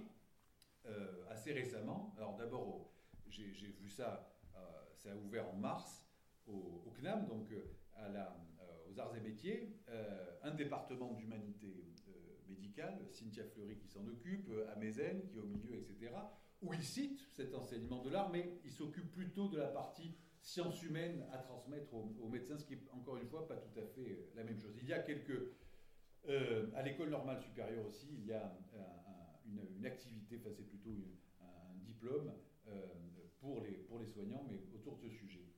euh, 0.86 1.26
assez 1.30 1.52
récemment, 1.52 2.14
alors 2.18 2.38
d'abord, 2.38 2.92
j'ai 3.28 3.76
vu 3.80 3.90
ça, 3.90 4.34
euh, 4.56 4.60
ça 4.96 5.12
a 5.12 5.16
ouvert 5.16 5.50
en 5.50 5.56
mars 5.56 5.99
au, 6.50 6.92
CNAM, 6.92 7.28
donc 7.28 7.48
à 7.96 8.10
la, 8.10 8.36
aux 8.90 9.00
arts 9.00 9.16
et 9.16 9.22
métiers, 9.22 9.74
un 10.44 10.54
département 10.54 11.14
d'humanité 11.14 11.86
médicale, 12.48 13.00
Cynthia 13.10 13.46
Fleury 13.46 13.78
qui 13.78 13.88
s'en 13.88 14.06
occupe, 14.08 14.50
Mézène 14.78 15.26
qui 15.28 15.38
est 15.38 15.40
au 15.40 15.46
milieu, 15.46 15.76
etc 15.76 16.12
où 16.62 16.74
il 16.74 16.84
cite 16.84 17.20
cet 17.32 17.54
enseignement 17.56 18.02
de 18.04 18.10
l'art, 18.10 18.30
mais 18.30 18.60
il 18.66 18.72
s'occupe 18.72 19.12
plutôt 19.12 19.48
de 19.48 19.58
la 19.58 19.68
partie 19.68 20.16
sciences 20.42 20.82
humaines 20.84 21.26
à 21.32 21.38
transmettre 21.38 21.94
aux, 21.94 22.30
médecins, 22.30 22.58
ce 22.58 22.66
qui 22.66 22.74
est 22.74 22.90
encore 22.92 23.18
une 23.18 23.28
fois 23.28 23.48
pas 23.48 23.58
tout 23.58 23.80
à 23.80 23.86
fait 23.86 24.12
euh, 24.12 24.32
la 24.36 24.44
même 24.44 24.60
chose. 24.60 24.74
Il 24.82 24.88
y 24.88 24.94
a 24.94 25.00
quelques... 25.00 25.54
Euh, 26.28 26.68
à 26.76 26.84
l'école 26.84 27.10
normale 27.10 27.40
supérieure 27.42 27.86
aussi, 27.86 28.08
il 28.12 28.26
y 28.26 28.34
a 28.34 28.54
une, 29.46 29.86
activité, 29.86 30.38
enfin 30.40 30.54
c'est 30.54 30.68
plutôt 30.68 30.94
un 31.42 31.78
diplôme 31.86 32.34
euh, 32.68 32.88
pour, 33.40 33.62
les, 33.62 33.72
pour 33.72 34.00
les 34.00 34.06
soignants, 34.06 34.46
mais 34.50 34.62
autour 34.76 34.98
de 34.98 35.08
ce 35.08 35.10
sujet. 35.10 35.49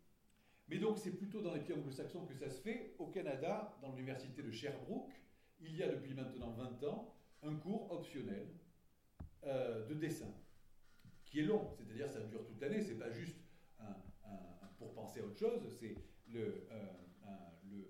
Mais 0.72 0.80
donc 0.80 0.98
c'est 0.98 1.12
plutôt 1.12 1.42
dans 1.42 1.54
les 1.54 1.60
pays 1.60 1.76
anglo-saxons 1.76 2.26
que 2.26 2.34
ça 2.34 2.50
se 2.50 2.60
fait. 2.62 2.96
Au 2.98 3.08
Canada, 3.08 3.78
dans 3.84 3.92
l'université 3.92 4.42
de 4.42 4.50
Sherbrooke, 4.50 5.12
il 5.60 5.76
y 5.76 5.84
a 5.84 5.90
depuis 5.90 6.16
maintenant 6.16 6.52
20 6.52 6.84
ans 6.86 7.14
un 7.44 7.56
cours 7.56 7.92
optionnel 7.92 8.48
de 9.44 9.94
dessin 9.96 10.34
qui 11.26 11.40
est 11.40 11.44
long, 11.44 11.72
c'est-à-dire 11.76 12.10
ça 12.10 12.22
dure 12.22 12.46
toute 12.46 12.62
l'année, 12.62 12.82
c'est 12.82 12.98
pas 12.98 13.10
juste 13.10 13.36
pour 14.82 14.94
penser 14.94 15.20
à 15.20 15.26
autre 15.26 15.38
chose, 15.38 15.62
c'est 15.80 15.96
le, 16.28 16.66
euh, 16.72 16.86
euh, 17.28 17.84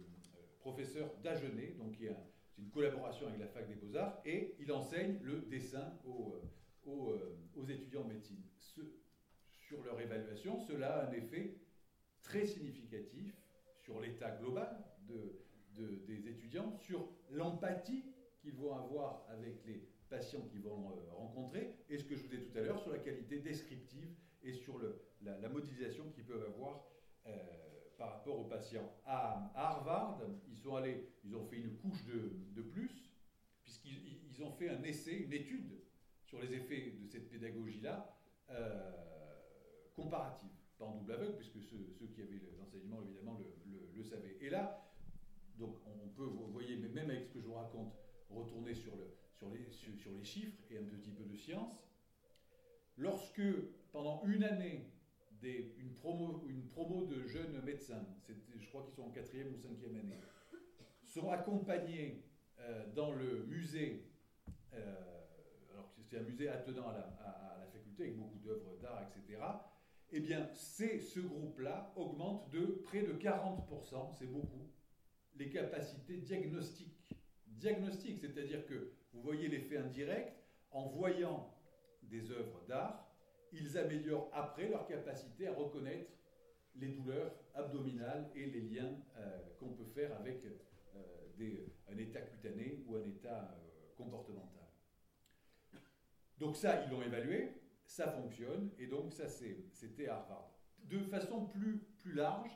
professeur 0.60 1.10
Dagenet, 1.24 1.76
donc 1.80 1.94
qui 1.94 2.06
c'est 2.50 2.62
une 2.62 2.70
collaboration 2.70 3.28
avec 3.28 3.40
la 3.40 3.48
fac 3.48 3.66
des 3.66 3.76
beaux-arts, 3.76 4.22
et 4.26 4.56
il 4.60 4.72
enseigne 4.74 5.18
le 5.22 5.40
dessin 5.44 5.98
aux, 6.06 6.36
euh, 6.88 7.38
aux, 7.56 7.66
étudiants 7.66 8.02
en 8.02 8.08
médecine. 8.08 8.44
sur 8.60 9.84
leur 9.86 10.02
évaluation, 10.02 10.60
cela 10.60 10.98
a 10.98 11.08
un 11.08 11.14
effet 11.14 11.56
très 12.24 12.46
significatif 12.46 13.34
sur 13.80 14.00
l'état 14.00 14.32
global 14.32 14.84
de, 15.08 15.42
des 16.06 16.28
étudiants, 16.28 16.78
sur 16.78 17.10
l'empathie 17.30 18.06
qu'ils 18.40 18.56
vont 18.56 18.76
avoir 18.76 19.26
avec 19.30 19.66
les 19.66 19.88
patients 20.10 20.42
qu'ils 20.42 20.62
vont 20.62 20.92
euh, 20.92 21.14
rencontrer, 21.14 21.74
et 21.90 21.98
ce 21.98 22.04
que 22.04 22.16
je 22.16 22.24
vous 22.24 22.28
disais 22.28 22.44
tout 22.44 22.58
à 22.58 22.62
l'heure 22.62 22.80
sur 22.80 22.92
la 22.92 23.00
qualité 23.00 23.40
descriptive 23.40 24.10
et 24.44 24.54
sur 24.54 24.78
le, 24.78 25.02
la, 25.22 25.50
modélisation 25.50 26.10
qu'ils 26.12 26.26
peuvent 26.26 26.44
avoir 26.44 26.86
euh, 27.28 27.32
par 27.98 28.18
rapport 28.18 28.40
aux 28.40 28.46
patients. 28.46 28.92
À, 29.06 29.52
Harvard, 29.56 30.22
ils 30.50 30.58
sont 30.58 30.76
allés, 30.76 31.08
ils 31.24 31.36
ont 31.36 31.46
fait 31.46 31.58
une 31.58 31.78
couche 31.78 32.04
de, 32.06 32.34
de 32.54 32.62
plus, 32.62 33.12
puisqu'ils 33.64 34.44
ont 34.44 34.52
fait 34.52 34.70
un 34.70 34.84
essai, 34.84 35.14
une 35.14 35.34
étude 35.34 35.80
sur 36.26 36.42
les 36.42 36.54
effets 36.54 36.92
de 37.00 37.08
cette 37.08 37.30
pédagogie-là, 37.30 38.14
euh, 38.50 38.92
comparative, 39.96 40.50
pas 40.82 40.88
en 40.88 40.96
double 40.96 41.14
aveugle, 41.14 41.36
puisque 41.38 41.62
ceux, 41.62 42.08
qui 42.08 42.22
avaient 42.22 42.42
l'enseignement, 42.58 43.02
évidemment, 43.04 43.38
le, 43.38 43.96
le, 43.96 44.04
savaient. 44.04 44.36
Et 44.42 44.50
là, 44.50 44.84
donc 45.60 45.76
on 45.86 46.10
peut, 46.10 46.24
vous 46.24 46.52
voyez, 46.52 46.76
même 46.78 47.12
avec 47.12 47.26
ce 47.26 47.34
que 47.34 47.40
je 47.40 47.46
vous 47.46 47.54
raconte, 47.54 47.94
retourner 48.32 48.74
sur 48.74 48.96
le, 48.96 49.14
sur 49.38 49.50
les, 49.52 49.70
sur, 49.70 50.12
les 50.12 50.24
chiffres 50.24 50.58
et 50.72 50.78
un 50.80 50.84
petit 50.84 51.12
peu 51.12 51.24
de 51.24 51.36
science, 51.36 51.88
lorsque 52.98 53.44
pendant 53.92 54.24
une 54.26 54.44
année, 54.44 54.92
des, 55.40 55.76
une, 55.78 55.94
promo, 55.94 56.44
une 56.48 56.68
promo 56.68 57.06
de 57.06 57.28
jeunes 57.28 57.62
médecins, 57.64 58.06
je 58.28 58.68
crois 58.70 58.84
qu'ils 58.84 58.94
sont 58.94 59.04
en 59.04 59.12
quatrième 59.12 59.54
ou 59.54 59.58
cinquième 59.58 59.96
année, 59.96 60.20
sont 61.06 61.30
accompagnés 61.30 62.24
euh, 62.60 62.92
dans 62.94 63.12
le 63.12 63.44
musée, 63.46 64.08
euh, 64.74 64.96
alors 65.74 65.94
que 65.94 66.02
c'est 66.04 66.18
un 66.18 66.24
musée 66.24 66.50
attenant 66.50 66.88
à, 66.88 67.58
la 67.60 67.68
faculté 67.68 68.04
avec 68.04 68.18
beaucoup 68.18 68.40
d'œuvres 68.40 68.78
d'art, 68.82 69.04
etc., 69.04 69.42
eh 70.12 70.20
bien, 70.20 70.50
ce 70.54 71.20
groupe-là 71.20 71.94
augmente 71.96 72.50
de 72.52 72.82
près 72.84 73.02
de 73.02 73.14
40%, 73.14 74.12
c'est 74.18 74.28
beaucoup, 74.28 74.70
les 75.36 75.50
capacités 75.50 76.18
diagnostiques. 76.18 77.16
Diagnostiques, 77.48 78.20
c'est-à-dire 78.20 78.66
que 78.66 78.92
vous 79.14 79.22
voyez 79.22 79.48
l'effet 79.48 79.78
indirect, 79.78 80.34
en 80.72 80.88
voyant 80.88 81.54
des 82.04 82.32
œuvres 82.32 82.62
d'art, 82.68 83.08
ils 83.54 83.78
améliorent 83.78 84.30
après 84.34 84.70
leur 84.70 84.88
capacité 84.88 85.48
à 85.48 85.54
reconnaître 85.54 86.12
les 86.76 86.90
douleurs 86.90 87.34
abdominales 87.54 88.30
et 88.36 88.46
les 88.46 88.62
liens 88.62 88.96
euh, 89.18 89.40
qu'on 89.60 89.74
peut 89.74 89.90
faire 89.94 90.16
avec 90.18 90.44
euh, 90.46 91.68
un 91.92 91.98
état 91.98 92.22
cutané 92.22 92.84
ou 92.88 92.96
un 92.96 93.06
état 93.06 93.52
euh, 93.54 93.96
comportemental. 93.98 94.68
Donc 96.38 96.56
ça, 96.56 96.84
ils 96.84 96.92
l'ont 96.92 97.02
évalué, 97.02 97.61
ça 97.92 98.08
fonctionne, 98.08 98.72
et 98.80 98.88
donc 98.88 99.12
ça, 99.12 99.28
c'était 99.28 100.08
Harvard. 100.08 100.50
De 100.86 101.00
façon 101.00 101.46
plus, 101.46 101.80
plus 101.98 102.14
large, 102.14 102.50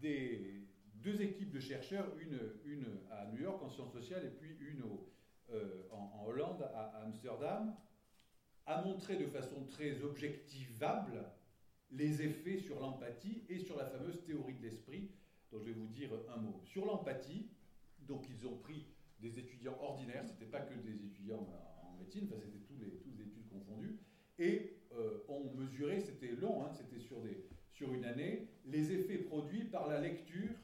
des, 0.00 0.66
deux 0.94 1.20
équipes 1.20 1.50
de 1.50 1.60
chercheurs, 1.60 2.06
une, 2.18 2.40
une 2.64 2.86
à 3.10 3.26
New 3.26 3.42
York 3.42 3.62
en 3.62 3.68
sciences 3.68 3.92
sociales 3.92 4.24
et 4.24 4.30
puis 4.30 4.56
une 4.60 4.82
euh, 5.50 5.82
en, 5.90 6.24
Hollande, 6.26 6.62
à, 6.74 7.02
Amsterdam, 7.04 7.76
a 8.64 8.80
montré 8.80 9.16
de 9.16 9.26
façon 9.26 9.66
très 9.66 10.02
objectivable 10.02 11.22
les 11.90 12.22
effets 12.22 12.56
sur 12.56 12.80
l'empathie 12.80 13.42
et 13.50 13.58
sur 13.58 13.76
la 13.76 13.84
fameuse 13.84 14.24
théorie 14.24 14.54
de 14.54 14.62
l'esprit, 14.62 15.10
dont 15.52 15.58
je 15.58 15.66
vais 15.66 15.72
vous 15.72 15.88
dire 15.88 16.10
un 16.34 16.36
mot. 16.38 16.62
Sur 16.64 16.86
l'empathie, 16.86 17.50
donc 17.98 18.26
ils 18.30 18.46
ont 18.46 18.56
pris 18.56 18.86
des 19.18 19.38
étudiants 19.38 19.76
ordinaires, 19.80 20.24
ce 20.26 20.32
n'était 20.32 20.46
pas 20.46 20.60
que 20.60 20.74
des 20.74 21.04
étudiants 21.04 21.46
en 21.82 21.96
médecine, 21.98 22.26
enfin 22.30 22.40
c'était 22.40 22.64
tous 22.64 22.78
les, 22.78 22.96
tous 22.98 23.09
et 24.38 24.76
euh, 24.92 25.18
on 25.28 25.44
mesurait, 25.54 26.00
c'était 26.00 26.32
long, 26.32 26.64
hein, 26.64 26.70
c'était 26.72 26.98
sur, 26.98 27.18
sur 27.72 27.92
une 27.92 28.04
année, 28.04 28.48
les 28.64 28.92
effets 28.92 29.18
produits 29.18 29.64
par 29.64 29.88
la 29.88 30.00
lecture 30.00 30.54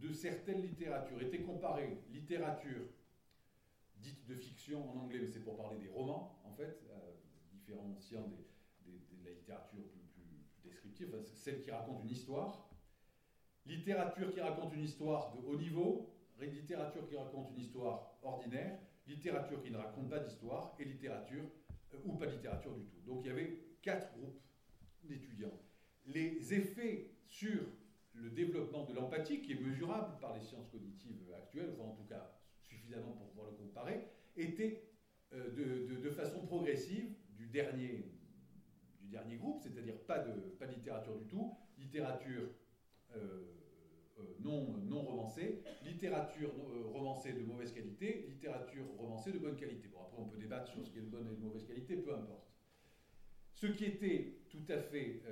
de 0.00 0.12
certaines 0.12 0.62
littératures. 0.62 1.20
Étaient 1.22 1.42
comparées 1.42 1.98
littérature 2.12 2.84
dite 3.96 4.26
de 4.26 4.34
fiction 4.34 4.90
en 4.90 4.98
anglais, 5.00 5.20
mais 5.20 5.28
c'est 5.28 5.42
pour 5.42 5.56
parler 5.56 5.78
des 5.78 5.88
romans, 5.88 6.38
en 6.44 6.52
fait, 6.52 6.82
euh, 6.90 7.14
différenciant 7.52 8.28
de 8.86 8.92
la 9.24 9.30
littérature 9.30 9.82
plus, 10.14 10.44
descriptive, 10.62 11.14
celle 11.34 11.62
qui 11.62 11.70
raconte 11.70 12.02
une 12.04 12.10
histoire. 12.10 12.68
Littérature 13.66 14.32
qui 14.32 14.40
raconte 14.40 14.74
une 14.74 14.84
histoire 14.84 15.34
de 15.34 15.46
haut 15.46 15.56
niveau, 15.56 16.10
littérature 16.40 17.06
qui 17.08 17.16
raconte 17.16 17.50
une 17.50 17.60
histoire 17.60 18.18
ordinaire, 18.22 18.78
littérature 19.06 19.62
qui 19.62 19.70
ne 19.70 19.78
raconte 19.78 20.08
pas 20.08 20.20
d'histoire, 20.20 20.74
et 20.78 20.84
littérature, 20.84 21.44
ou 22.04 22.16
pas 22.16 22.26
littérature 22.26 22.74
du 22.74 22.84
tout. 22.84 23.00
Donc 23.06 23.24
il 23.24 23.28
y 23.28 23.30
avait 23.30 23.58
quatre 23.82 24.12
groupes 24.18 24.40
d'étudiants. 25.04 25.58
Les 26.06 26.54
effets 26.54 27.10
sur 27.26 27.60
le 28.14 28.30
développement 28.30 28.84
de 28.84 28.94
l'empathie, 28.94 29.40
qui 29.40 29.52
est 29.52 29.60
mesurable 29.60 30.18
par 30.20 30.34
les 30.34 30.42
sciences 30.42 30.68
cognitives 30.70 31.32
actuelles, 31.36 31.70
enfin 31.74 31.90
en 31.90 31.94
tout 31.94 32.04
cas 32.08 32.32
suffisamment 32.62 33.12
pour 33.12 33.28
pouvoir 33.28 33.50
le 33.50 33.56
comparer, 33.56 34.00
était 34.36 34.82
euh, 35.32 35.50
de, 36.02 36.10
façon 36.10 36.46
progressive 36.46 37.12
du 37.36 37.46
dernier, 37.46 38.10
du 39.00 39.08
dernier 39.08 39.36
groupe, 39.36 39.60
c'est-à-dire 39.62 39.98
pas 40.06 40.18
de, 40.18 40.32
pas 40.58 40.66
de 40.66 40.74
littérature 40.74 41.16
du 41.16 41.26
tout, 41.26 41.54
littérature 41.78 42.48
euh, 43.14 43.16
euh, 43.16 43.57
non, 44.40 44.78
non 44.84 45.02
romancée, 45.02 45.62
littérature 45.84 46.50
romancée 46.92 47.32
de 47.32 47.40
mauvaise 47.40 47.72
qualité, 47.72 48.26
littérature 48.28 48.84
romancée 48.98 49.32
de 49.32 49.38
bonne 49.38 49.56
qualité. 49.56 49.88
Bon, 49.88 50.00
après 50.00 50.16
on 50.18 50.26
peut 50.26 50.38
débattre 50.38 50.70
sur 50.70 50.84
ce 50.84 50.90
qui 50.90 50.98
est 50.98 51.02
de 51.02 51.08
bonne 51.08 51.28
et 51.28 51.36
de 51.36 51.40
mauvaise 51.40 51.64
qualité, 51.64 51.96
peu 51.96 52.14
importe. 52.14 52.48
Ce 53.54 53.66
qui 53.66 53.84
était 53.84 54.38
tout 54.48 54.64
à 54.68 54.78
fait 54.78 55.22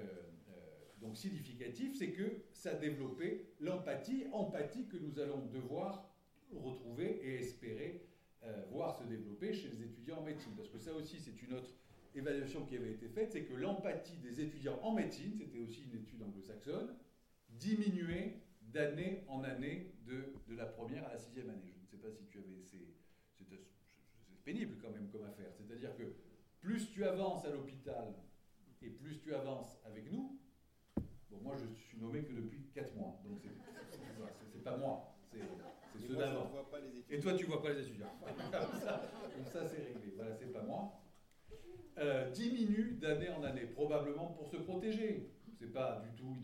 donc 1.00 1.16
significatif, 1.16 1.96
c'est 1.96 2.10
que 2.10 2.42
ça 2.52 2.74
développait 2.74 3.46
l'empathie, 3.60 4.26
empathie 4.32 4.86
que 4.86 4.96
nous 4.96 5.18
allons 5.20 5.46
devoir 5.46 6.10
retrouver 6.52 7.20
et 7.22 7.40
espérer 7.40 8.06
euh, 8.46 8.62
voir 8.70 8.96
se 8.96 9.04
développer 9.04 9.52
chez 9.52 9.68
les 9.68 9.82
étudiants 9.82 10.18
en 10.18 10.22
médecine. 10.22 10.52
Parce 10.56 10.68
que 10.68 10.78
ça 10.78 10.92
aussi, 10.94 11.18
c'est 11.18 11.42
une 11.42 11.54
autre 11.54 11.74
évaluation 12.14 12.64
qui 12.64 12.76
avait 12.76 12.92
été 12.92 13.08
faite, 13.08 13.32
c'est 13.32 13.44
que 13.44 13.54
l'empathie 13.54 14.18
des 14.18 14.40
étudiants 14.40 14.78
en 14.82 14.92
médecine, 14.92 15.32
c'était 15.36 15.58
aussi 15.58 15.82
une 15.82 16.00
étude 16.00 16.22
anglo-saxonne, 16.22 16.94
diminuait 17.50 18.40
d'année 18.72 19.24
en 19.28 19.42
année 19.44 19.92
de, 20.06 20.34
de, 20.48 20.54
la 20.54 20.66
première 20.66 21.06
à 21.06 21.12
la 21.12 21.18
sixième 21.18 21.50
année. 21.50 21.72
Je 21.74 21.82
ne 21.82 21.86
sais 21.86 21.96
pas 21.96 22.10
si 22.10 22.26
tu 22.26 22.38
avais... 22.38 22.60
C'est 22.62 22.76
pénible 24.44 24.76
quand 24.80 24.90
même 24.90 25.08
comme 25.10 25.24
affaire. 25.24 25.50
C'est-à-dire 25.52 25.94
que 25.96 26.04
plus 26.60 26.90
tu 26.90 27.04
avances 27.04 27.44
à 27.44 27.50
l'hôpital 27.50 28.14
et 28.80 28.90
plus 28.90 29.20
tu 29.20 29.34
avances 29.34 29.80
avec 29.84 30.10
nous, 30.10 30.38
bon, 31.30 31.38
moi 31.42 31.56
je 31.56 31.66
suis 31.66 31.98
nommé 31.98 32.22
que 32.22 32.32
depuis 32.32 32.70
4 32.72 32.94
mois, 32.94 33.20
donc 33.24 33.42
c'est 34.52 34.62
pas 34.62 34.76
moi, 34.76 35.16
c'est 35.30 36.06
ceux 36.06 36.16
d'avant. 36.16 36.50
Et 37.10 37.18
toi 37.20 37.34
tu 37.34 37.44
vois 37.46 37.62
pas 37.62 37.72
les 37.72 37.80
étudiants. 37.80 38.12
donc 38.20 39.48
ça, 39.48 39.66
c'est 39.66 39.82
réglé, 39.82 40.12
voilà, 40.14 40.34
c'est 40.34 40.52
pas 40.52 40.62
moi. 40.62 41.02
Euh, 41.98 42.30
diminue 42.30 42.98
d'année 43.00 43.30
en 43.30 43.42
année, 43.42 43.66
probablement 43.66 44.28
pour 44.28 44.48
se 44.48 44.58
protéger. 44.58 45.32
C'est 45.58 45.72
pas 45.72 46.02
du 46.04 46.14
tout 46.14 46.36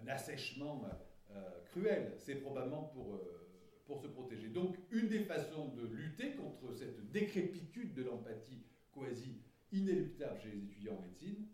un 0.00 0.06
assèchement 0.08 0.82
euh, 1.30 2.10
c'est 2.18 2.36
probablement 2.36 2.84
pour, 2.94 3.14
euh, 3.14 3.48
pour 3.86 4.00
se 4.00 4.06
protéger. 4.06 4.48
Donc 4.48 4.76
une 4.90 5.08
des 5.08 5.20
façons 5.20 5.68
de 5.68 5.86
lutter 5.86 6.32
contre 6.32 6.72
cette 6.72 7.10
décrépitude 7.10 7.94
de 7.94 8.02
l'empathie 8.02 8.62
quasi 8.92 9.42
inéluctable 9.72 10.40
chez 10.40 10.50
les 10.50 10.64
étudiants 10.64 10.96
en 10.96 11.02
médecine, 11.02 11.46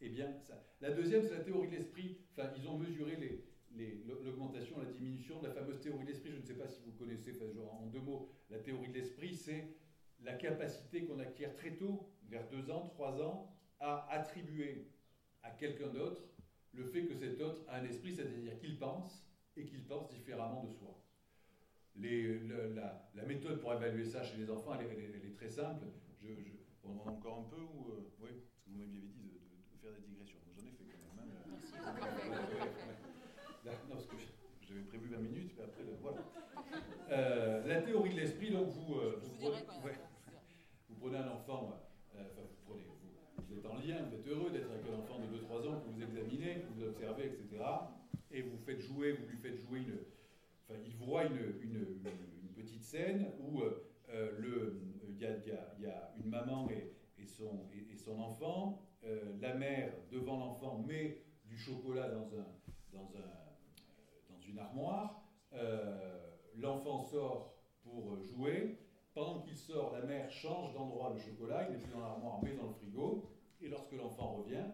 eh 0.00 0.08
bien, 0.08 0.38
ça. 0.46 0.62
La 0.80 0.90
deuxième, 0.90 1.22
c'est 1.22 1.34
la 1.34 1.40
théorie 1.40 1.68
de 1.68 1.76
l'esprit. 1.76 2.18
Enfin, 2.32 2.50
ils 2.56 2.68
ont 2.68 2.78
mesuré 2.78 3.16
l'augmentation, 4.24 4.78
la 4.78 4.90
diminution 4.90 5.40
de 5.40 5.48
la 5.48 5.54
fameuse 5.54 5.80
théorie 5.80 6.04
de 6.04 6.10
l'esprit. 6.10 6.30
Je 6.30 6.36
ne 6.36 6.42
sais 6.42 6.54
pas 6.54 6.68
si 6.68 6.82
vous 6.84 6.92
connaissez, 6.92 7.32
en 7.80 7.86
deux 7.86 8.00
mots, 8.00 8.28
la 8.50 8.58
théorie 8.58 8.88
de 8.88 8.94
l'esprit, 8.94 9.34
c'est 9.34 9.74
la 10.22 10.34
capacité 10.34 11.04
qu'on 11.04 11.18
acquiert 11.18 11.54
très 11.54 11.76
tôt, 11.76 12.08
vers 12.28 12.48
deux 12.48 12.70
ans, 12.70 12.86
trois 12.88 13.20
ans, 13.20 13.50
à 13.80 14.06
attribuer 14.12 14.90
à 15.42 15.50
quelqu'un 15.50 15.88
d'autre 15.88 16.22
le 16.74 16.84
fait 16.84 17.04
que 17.06 17.14
cet 17.14 17.40
autre 17.40 17.62
a 17.68 17.76
un 17.76 17.84
esprit, 17.84 18.14
c'est-à-dire 18.14 18.58
qu'il 18.58 18.78
pense 18.78 19.26
et 19.56 19.64
qu'il 19.64 19.84
pense 19.84 20.10
différemment 20.10 20.64
de 20.64 20.70
soi. 20.70 21.00
Les, 21.96 22.40
la, 22.74 23.24
méthode 23.24 23.60
pour 23.60 23.72
évaluer 23.72 24.04
ça 24.04 24.22
chez 24.22 24.36
les 24.36 24.50
enfants, 24.50 24.72
elle, 24.78 24.86
est 24.86 25.34
très 25.36 25.48
simple. 25.48 25.84
Je, 26.20 26.28
on 26.82 27.00
en 27.00 27.06
a 27.06 27.12
encore 27.12 27.38
un 27.38 27.48
peu 27.48 27.62
ou 27.62 27.92
euh, 27.92 28.10
Oui, 28.20 28.30
parce 28.30 28.60
que 28.64 28.70
vous 28.70 28.78
m'aviez 28.78 29.00
dit 29.00 29.22
de, 29.22 29.30
de, 29.30 29.78
faire 29.80 29.92
des 29.92 30.06
digressions. 30.08 30.38
J'en 30.56 30.66
ai 30.66 30.72
fait 30.72 30.84
quand 30.90 30.98
même. 31.14 31.30
Hein. 31.30 31.44
Merci. 33.64 33.80
non, 33.88 33.94
parce 33.94 34.06
que 34.06 34.16
j'avais 34.60 34.82
prévu 34.82 35.08
20 35.08 35.18
minutes, 35.18 35.52
mais 35.56 35.64
après, 35.64 35.84
voilà. 36.02 36.20
Euh, 37.10 37.66
la 37.66 37.82
théorie 37.82 38.10
de 38.10 38.20
l'esprit, 38.20 38.50
donc 38.50 38.68
vous, 38.68 38.94
euh, 38.96 39.20
vous, 39.22 39.30
prenez, 39.38 39.58
vous, 40.88 40.96
prenez, 40.96 41.18
un 41.18 41.28
enfant, 41.28 41.80
enfin 42.12 42.42
vous 42.42 42.56
prenez, 42.66 42.84
vous, 43.48 43.53
êtes 43.64 43.70
en 43.70 43.76
lien, 43.76 44.02
vous 44.08 44.14
êtes 44.14 44.26
heureux 44.26 44.50
d'être 44.50 44.70
avec 44.70 44.84
un 44.86 44.98
enfant 44.98 45.20
de 45.20 45.38
2-3 45.38 45.68
ans 45.68 45.80
que 45.80 45.90
vous 45.90 46.02
examinez, 46.02 46.62
que 46.62 46.78
vous 46.78 46.84
observez, 46.84 47.26
etc. 47.26 47.64
Et 48.30 48.42
vous 48.42 48.58
faites 48.58 48.80
jouer, 48.80 49.12
vous 49.12 49.26
lui 49.26 49.38
faites 49.38 49.56
jouer 49.56 49.80
une. 49.80 49.98
Enfin, 50.68 50.80
il 50.84 50.94
voit 50.96 51.24
une, 51.24 51.54
une, 51.62 51.96
petite 52.54 52.82
scène 52.82 53.26
où 53.40 53.60
le 54.10 54.80
il 55.26 55.82
y, 55.82 55.86
a 55.86 56.12
une 56.22 56.30
maman 56.30 56.68
et, 56.70 57.26
son, 57.26 57.66
et, 57.72 57.96
son, 57.96 58.18
enfant. 58.20 58.82
Euh, 59.04 59.36
la 59.40 59.54
mère, 59.54 59.92
devant 60.10 60.38
l'enfant, 60.38 60.78
met 60.86 61.22
du 61.46 61.56
chocolat 61.56 62.08
dans, 62.08 62.26
un, 62.34 62.46
dans, 62.92 63.12
un, 63.16 64.32
dans 64.32 64.40
une 64.40 64.58
armoire. 64.58 65.22
Euh, 65.52 66.30
l'enfant 66.56 67.00
sort 67.00 67.54
pour 67.82 68.18
jouer. 68.22 68.78
Pendant 69.14 69.40
qu'il 69.40 69.56
sort, 69.56 69.92
la 69.92 70.04
mère 70.04 70.30
change 70.30 70.74
d'endroit 70.74 71.12
le 71.14 71.20
chocolat. 71.20 71.68
Il 71.68 71.76
n'est 71.76 71.82
plus 71.82 71.92
dans 71.92 72.00
l'armoire, 72.00 72.40
mais 72.42 72.54
dans 72.54 72.66
le 72.66 72.72
frigo. 72.74 73.30
Et 73.64 73.68
lorsque 73.68 73.92
l'enfant 73.92 74.34
revient, 74.34 74.66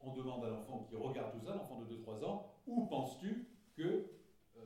on 0.00 0.12
demande 0.12 0.44
à 0.44 0.50
l'enfant 0.50 0.86
qui 0.88 0.94
regarde 0.94 1.32
tout 1.32 1.44
ça, 1.44 1.54
l'enfant 1.54 1.80
de 1.80 1.96
2-3 1.96 2.24
ans, 2.24 2.54
où 2.66 2.86
penses-tu 2.86 3.48
que 3.74 4.06
euh, 4.56 4.60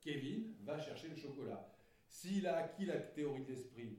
Kevin 0.00 0.54
va 0.62 0.78
chercher 0.78 1.08
le 1.08 1.16
chocolat? 1.16 1.68
S'il 2.06 2.46
a 2.46 2.56
acquis 2.56 2.86
la 2.86 2.98
théorie 2.98 3.42
de 3.42 3.50
l'esprit 3.50 3.98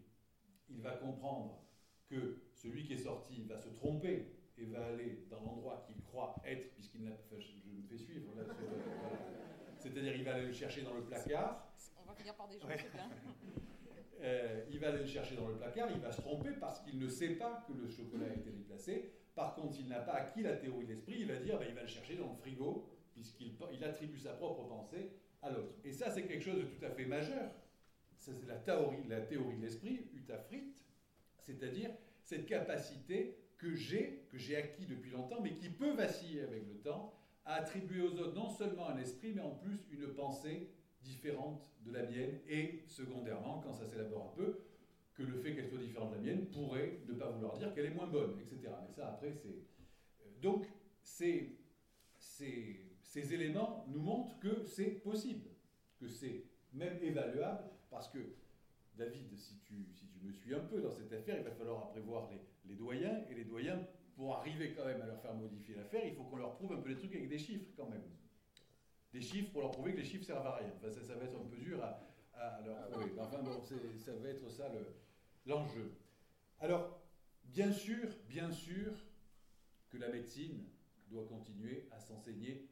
il 0.70 0.82
va 0.82 0.92
comprendre 0.92 1.62
que 2.10 2.42
celui 2.54 2.86
qui 2.86 2.94
est 2.94 3.04
sorti 3.04 3.44
va 3.44 3.58
se 3.58 3.70
tromper 3.70 4.32
et 4.58 4.66
va 4.66 4.86
aller 4.86 5.26
dans 5.30 5.42
l'endroit 5.42 5.84
qu'il 5.86 6.02
croit 6.04 6.36
être, 6.46 6.74
puisqu'il 6.74 7.04
n'a 7.04 7.12
pas. 7.12 7.40
je, 7.40 7.70
me 7.70 7.84
fais 7.88 7.98
suivre 7.98 8.32
C'est-à-dire, 9.78 10.16
il 10.16 10.24
va 10.24 10.36
aller 10.36 10.48
le 10.48 10.54
chercher 10.54 10.82
dans 10.82 10.94
le 10.94 11.04
placard. 11.04 11.74
On 12.02 12.08
va 12.08 12.16
finir 12.16 12.36
par 12.36 12.48
des 12.48 12.60
choses, 12.60 12.70
c'est 12.76 12.92
bien. 12.94 13.10
Euh, 14.22 14.64
il 14.72 14.80
va 14.80 14.88
aller 14.88 15.00
le 15.00 15.06
chercher 15.06 15.36
dans 15.36 15.50
le 15.50 15.56
placard, 15.56 15.90
il 15.92 16.00
va 16.00 16.10
se 16.10 16.22
tromper 16.22 16.52
parce 16.54 16.80
qu'il 16.80 16.98
ne 16.98 17.08
sait 17.08 17.36
pas 17.36 17.64
que 17.68 17.74
le 17.74 17.88
chocolat 17.88 18.28
a 18.28 18.34
été 18.34 18.50
déplacé. 18.50 19.12
Par 19.36 19.56
contre, 19.56 19.78
il 19.80 19.88
n'a 19.88 20.00
pas 20.00 20.14
acquis 20.14 20.42
la 20.42 20.56
théorie 20.56 20.86
de 20.86 20.94
l'esprit, 20.94 21.16
il 21.20 21.28
va 21.28 21.36
dire 21.38 21.60
ben, 21.60 21.68
il 21.68 21.76
va 21.76 21.82
le 21.82 21.88
chercher 21.88 22.16
dans 22.16 22.30
le 22.30 22.36
frigo, 22.36 22.90
puisqu'il 23.14 23.54
il 23.74 23.84
attribue 23.84 24.18
sa 24.18 24.34
propre 24.34 24.64
pensée 24.68 25.12
à 25.42 25.52
l'autre. 25.52 25.74
Et 25.84 25.92
ça, 25.92 26.10
c'est 26.10 26.24
quelque 26.24 26.44
chose 26.44 26.58
de 26.58 26.64
tout 26.64 26.84
à 26.86 26.90
fait 26.90 27.06
majeur 27.06 27.52
c'est 28.34 28.48
la 28.48 28.56
théorie, 28.56 29.04
la 29.08 29.22
théorie 29.22 29.58
de 29.58 29.62
l'esprit, 29.62 30.08
utafrit, 30.16 30.64
c'est-à-dire 31.42 31.92
cette 32.24 32.46
capacité 32.46 33.38
que 33.58 33.76
j'ai, 33.76 34.26
que 34.32 34.38
j'ai 34.38 34.56
acquis 34.56 34.86
depuis 34.86 35.12
longtemps, 35.12 35.42
mais 35.42 35.56
qui 35.56 35.70
peut 35.70 35.94
vaciller 35.94 36.42
avec 36.42 36.68
le 36.68 36.76
temps, 36.80 37.14
à 37.46 37.56
attribuer 37.56 38.02
aux 38.02 38.14
autres 38.20 38.34
non 38.34 38.50
seulement 38.50 38.90
un 38.90 38.98
esprit, 38.98 39.32
mais 39.34 39.42
en 39.42 39.52
plus 39.52 39.88
une 39.92 40.08
pensée 40.08 40.70
différente 41.04 41.72
de 41.86 41.92
la 41.92 42.04
mienne, 42.04 42.40
et 42.48 42.84
secondairement, 42.88 43.62
quand 43.64 43.74
ça 43.74 43.86
s'élabore 43.86 44.34
un 44.34 44.36
peu, 44.36 44.60
que 45.16 45.24
le 45.24 45.38
fait 45.40 45.56
qu'elle 45.56 45.68
soit 45.68 45.80
différente 45.80 46.12
de 46.12 46.16
la 46.16 46.22
mienne 46.22 46.46
pourrait 46.48 47.00
ne 47.08 47.14
pas 47.14 47.30
vouloir 47.30 47.58
dire 47.58 47.74
qu'elle 47.74 47.86
est 47.86 47.94
moins 47.94 48.08
bonne, 48.08 48.38
etc. 48.40 48.72
Mais 48.86 48.94
ça, 48.94 49.08
après, 49.08 49.32
c'est... 49.32 49.48
Euh, 49.48 50.42
donc, 50.42 50.68
ces, 51.02 51.58
ces, 52.18 52.82
ces 53.02 53.34
éléments 53.34 53.86
nous 53.88 54.02
montrent 54.02 54.38
que 54.40 54.66
c'est 54.66 54.92
possible, 54.92 55.50
que 56.00 56.08
c'est 56.08 56.44
même 56.74 56.98
évaluable, 57.02 57.64
parce 57.90 58.10
que, 58.10 58.20
David, 58.98 59.34
si 59.38 59.58
tu, 59.60 59.88
si 59.94 60.08
tu 60.08 60.20
me 60.26 60.32
suis 60.34 60.54
un 60.54 60.60
peu 60.60 60.82
dans 60.82 60.92
cette 60.92 61.12
affaire, 61.14 61.38
il 61.38 61.44
va 61.44 61.52
falloir 61.52 61.90
prévoir 61.90 62.30
les, 62.30 62.42
les 62.70 62.76
doyens, 62.76 63.24
et 63.30 63.36
les 63.36 63.46
doyens, 63.46 63.80
pour 64.16 64.36
arriver 64.36 64.74
quand 64.74 64.86
même 64.86 65.02
à 65.02 65.06
leur 65.06 65.22
faire 65.22 65.34
modifier 65.34 65.76
l'affaire, 65.76 66.06
il 66.06 66.14
faut 66.14 66.24
qu'on 66.24 66.38
leur 66.38 66.56
prouve 66.56 66.74
un 66.74 66.82
peu 66.82 66.90
les 66.90 66.98
trucs 66.98 67.14
avec 67.16 67.30
des 67.30 67.38
chiffres 67.38 67.70
quand 67.76 67.90
même. 67.90 68.04
Des 69.14 69.22
chiffres 69.22 69.52
pour 69.52 69.62
leur 69.62 69.72
prouver 69.72 69.94
que 69.94 70.00
les 70.00 70.06
chiffres 70.06 70.26
servent 70.26 70.46
à 70.48 70.56
rien. 70.58 70.72
Enfin, 70.76 70.90
ça, 70.90 71.02
ça 71.04 71.16
va 71.16 71.26
être 71.26 71.38
un 71.40 71.46
peu 71.46 71.58
dur 71.58 71.82
à, 71.84 72.02
à 72.34 72.62
leur 72.66 72.78
ah 72.80 72.88
prouver. 72.92 73.12
Enfin 73.18 73.42
bon, 73.44 73.62
ça 73.62 74.14
va 74.14 74.30
être 74.30 74.50
ça 74.50 74.70
l'enjeu. 75.46 75.92
Alors, 76.60 77.00
bien 77.44 77.72
sûr, 77.72 78.10
bien 78.28 78.52
sûr 78.52 78.92
que 79.90 79.98
la 79.98 80.10
médecine 80.10 80.66
doit 81.08 81.28
continuer 81.28 81.88
à 81.92 82.00
s'enseigner, 82.00 82.70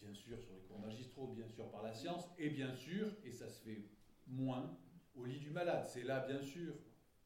bien 0.00 0.12
sûr 0.12 0.38
sur 0.38 0.52
les 0.52 0.60
cours 0.62 0.80
magistraux, 0.80 1.28
bien 1.28 1.48
sûr 1.48 1.70
par 1.70 1.82
la 1.82 1.94
science, 1.94 2.28
et 2.38 2.50
bien 2.50 2.74
sûr, 2.74 3.08
et 3.24 3.32
ça 3.32 3.48
se 3.48 3.62
fait 3.62 3.84
moins 4.26 4.78
au 5.14 5.24
lit 5.24 5.38
du 5.38 5.50
malade. 5.50 5.86
C'est 5.86 6.04
là, 6.04 6.26
bien 6.26 6.40
sûr, 6.40 6.74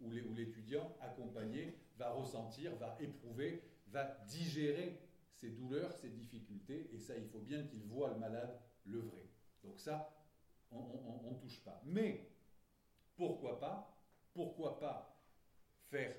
où 0.01 0.11
l'étudiant 0.11 0.97
accompagné 1.01 1.79
va 1.97 2.11
ressentir, 2.11 2.75
va 2.77 2.97
éprouver, 3.01 3.63
va 3.89 4.05
digérer 4.29 5.01
ses 5.33 5.51
douleurs, 5.51 5.93
ses 5.93 6.11
difficultés, 6.11 6.89
et 6.93 6.99
ça, 6.99 7.17
il 7.17 7.27
faut 7.27 7.41
bien 7.41 7.65
qu'il 7.65 7.83
voit 7.83 8.11
le 8.11 8.19
malade 8.19 8.59
le 8.85 9.01
vrai. 9.01 9.29
Donc 9.63 9.79
ça, 9.79 10.15
on 10.71 11.31
ne 11.31 11.39
touche 11.39 11.63
pas. 11.65 11.83
Mais, 11.85 12.31
pourquoi 13.17 13.59
pas, 13.59 13.96
pourquoi 14.37 14.79
pas 14.79 15.19
faire 15.91 16.15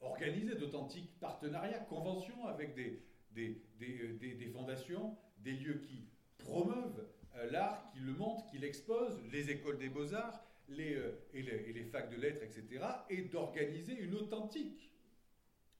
organiser 0.00 0.56
d'authentiques 0.56 1.20
partenariats, 1.20 1.78
conventions 1.80 2.46
avec 2.46 2.74
des, 2.74 3.00
des, 3.30 3.62
des, 3.78 4.14
des, 4.14 4.34
des 4.34 4.48
fondations, 4.48 5.16
des 5.38 5.52
lieux 5.52 5.80
qui 5.86 6.08
promeuvent 6.38 7.06
euh, 7.36 7.50
l'art, 7.50 7.84
qui 7.92 8.00
le 8.00 8.12
montre, 8.12 8.46
qui 8.46 8.58
l'expose, 8.58 9.20
les 9.30 9.50
écoles 9.50 9.78
des 9.78 9.88
beaux-arts 9.88 10.42
les, 10.68 10.94
euh, 10.96 11.12
et, 11.32 11.42
les, 11.42 11.84
facs 11.84 12.10
de 12.10 12.16
lettres, 12.16 12.42
etc., 12.42 12.84
et 13.10 13.22
d'organiser 13.22 13.94
une 13.98 14.14
authentique 14.14 14.92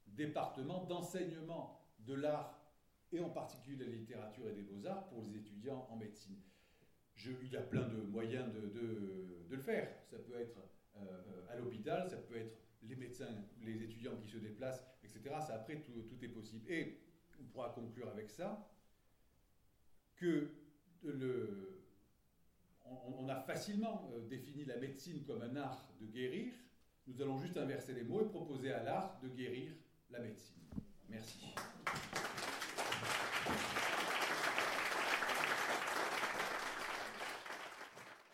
département 0.06 0.84
d'enseignement 0.84 1.80
de 2.00 2.14
l'art, 2.14 2.58
et 3.12 3.20
en 3.20 3.30
particulier 3.30 3.76
de 3.76 3.84
la 3.84 3.96
littérature 3.96 4.48
et 4.48 4.52
des 4.52 4.62
beaux-arts, 4.62 5.08
pour 5.08 5.22
les 5.22 5.36
étudiants 5.36 5.86
en 5.90 5.96
médecine. 5.96 6.40
Il 7.24 7.50
y 7.50 7.56
a 7.56 7.62
plein 7.62 7.86
de 7.86 8.00
moyens 8.02 8.46
de, 8.54 8.60
de, 9.48 9.56
le 9.56 9.62
faire. 9.62 9.88
Ça 10.08 10.18
peut 10.18 10.40
être 10.40 10.58
euh, 10.58 10.66
à 11.50 11.56
l'hôpital, 11.56 12.08
ça 12.08 12.16
peut 12.16 12.36
être 12.36 12.56
les 12.82 12.96
médecins, 12.96 13.34
les 13.62 13.82
étudiants 13.82 14.16
qui 14.16 14.28
se 14.28 14.38
déplacent, 14.38 14.84
etc. 15.02 15.34
Ça, 15.46 15.54
après, 15.54 15.80
tout, 15.80 16.02
tout 16.02 16.24
est 16.24 16.28
possible. 16.28 16.70
Et 16.70 16.98
on 17.40 17.44
pourra 17.44 17.70
conclure 17.70 18.08
avec 18.08 18.30
ça 18.30 18.68
que 20.16 20.50
le, 21.02 21.78
on, 22.84 23.28
a 23.28 23.36
facilement 23.36 24.10
euh, 24.12 24.26
défini 24.28 24.64
la 24.64 24.76
médecine 24.76 25.24
comme 25.24 25.42
un 25.42 25.56
art 25.56 25.88
de 26.00 26.06
guérir. 26.06 26.52
Nous 27.06 27.20
allons 27.22 27.38
juste 27.38 27.56
inverser 27.56 27.94
les 27.94 28.02
mots 28.02 28.20
et 28.20 28.28
proposer 28.28 28.72
à 28.72 28.82
l'art 28.82 29.18
de 29.22 29.28
guérir 29.28 29.72
la 30.10 30.20
médecine. 30.20 30.56
Merci. 31.08 31.54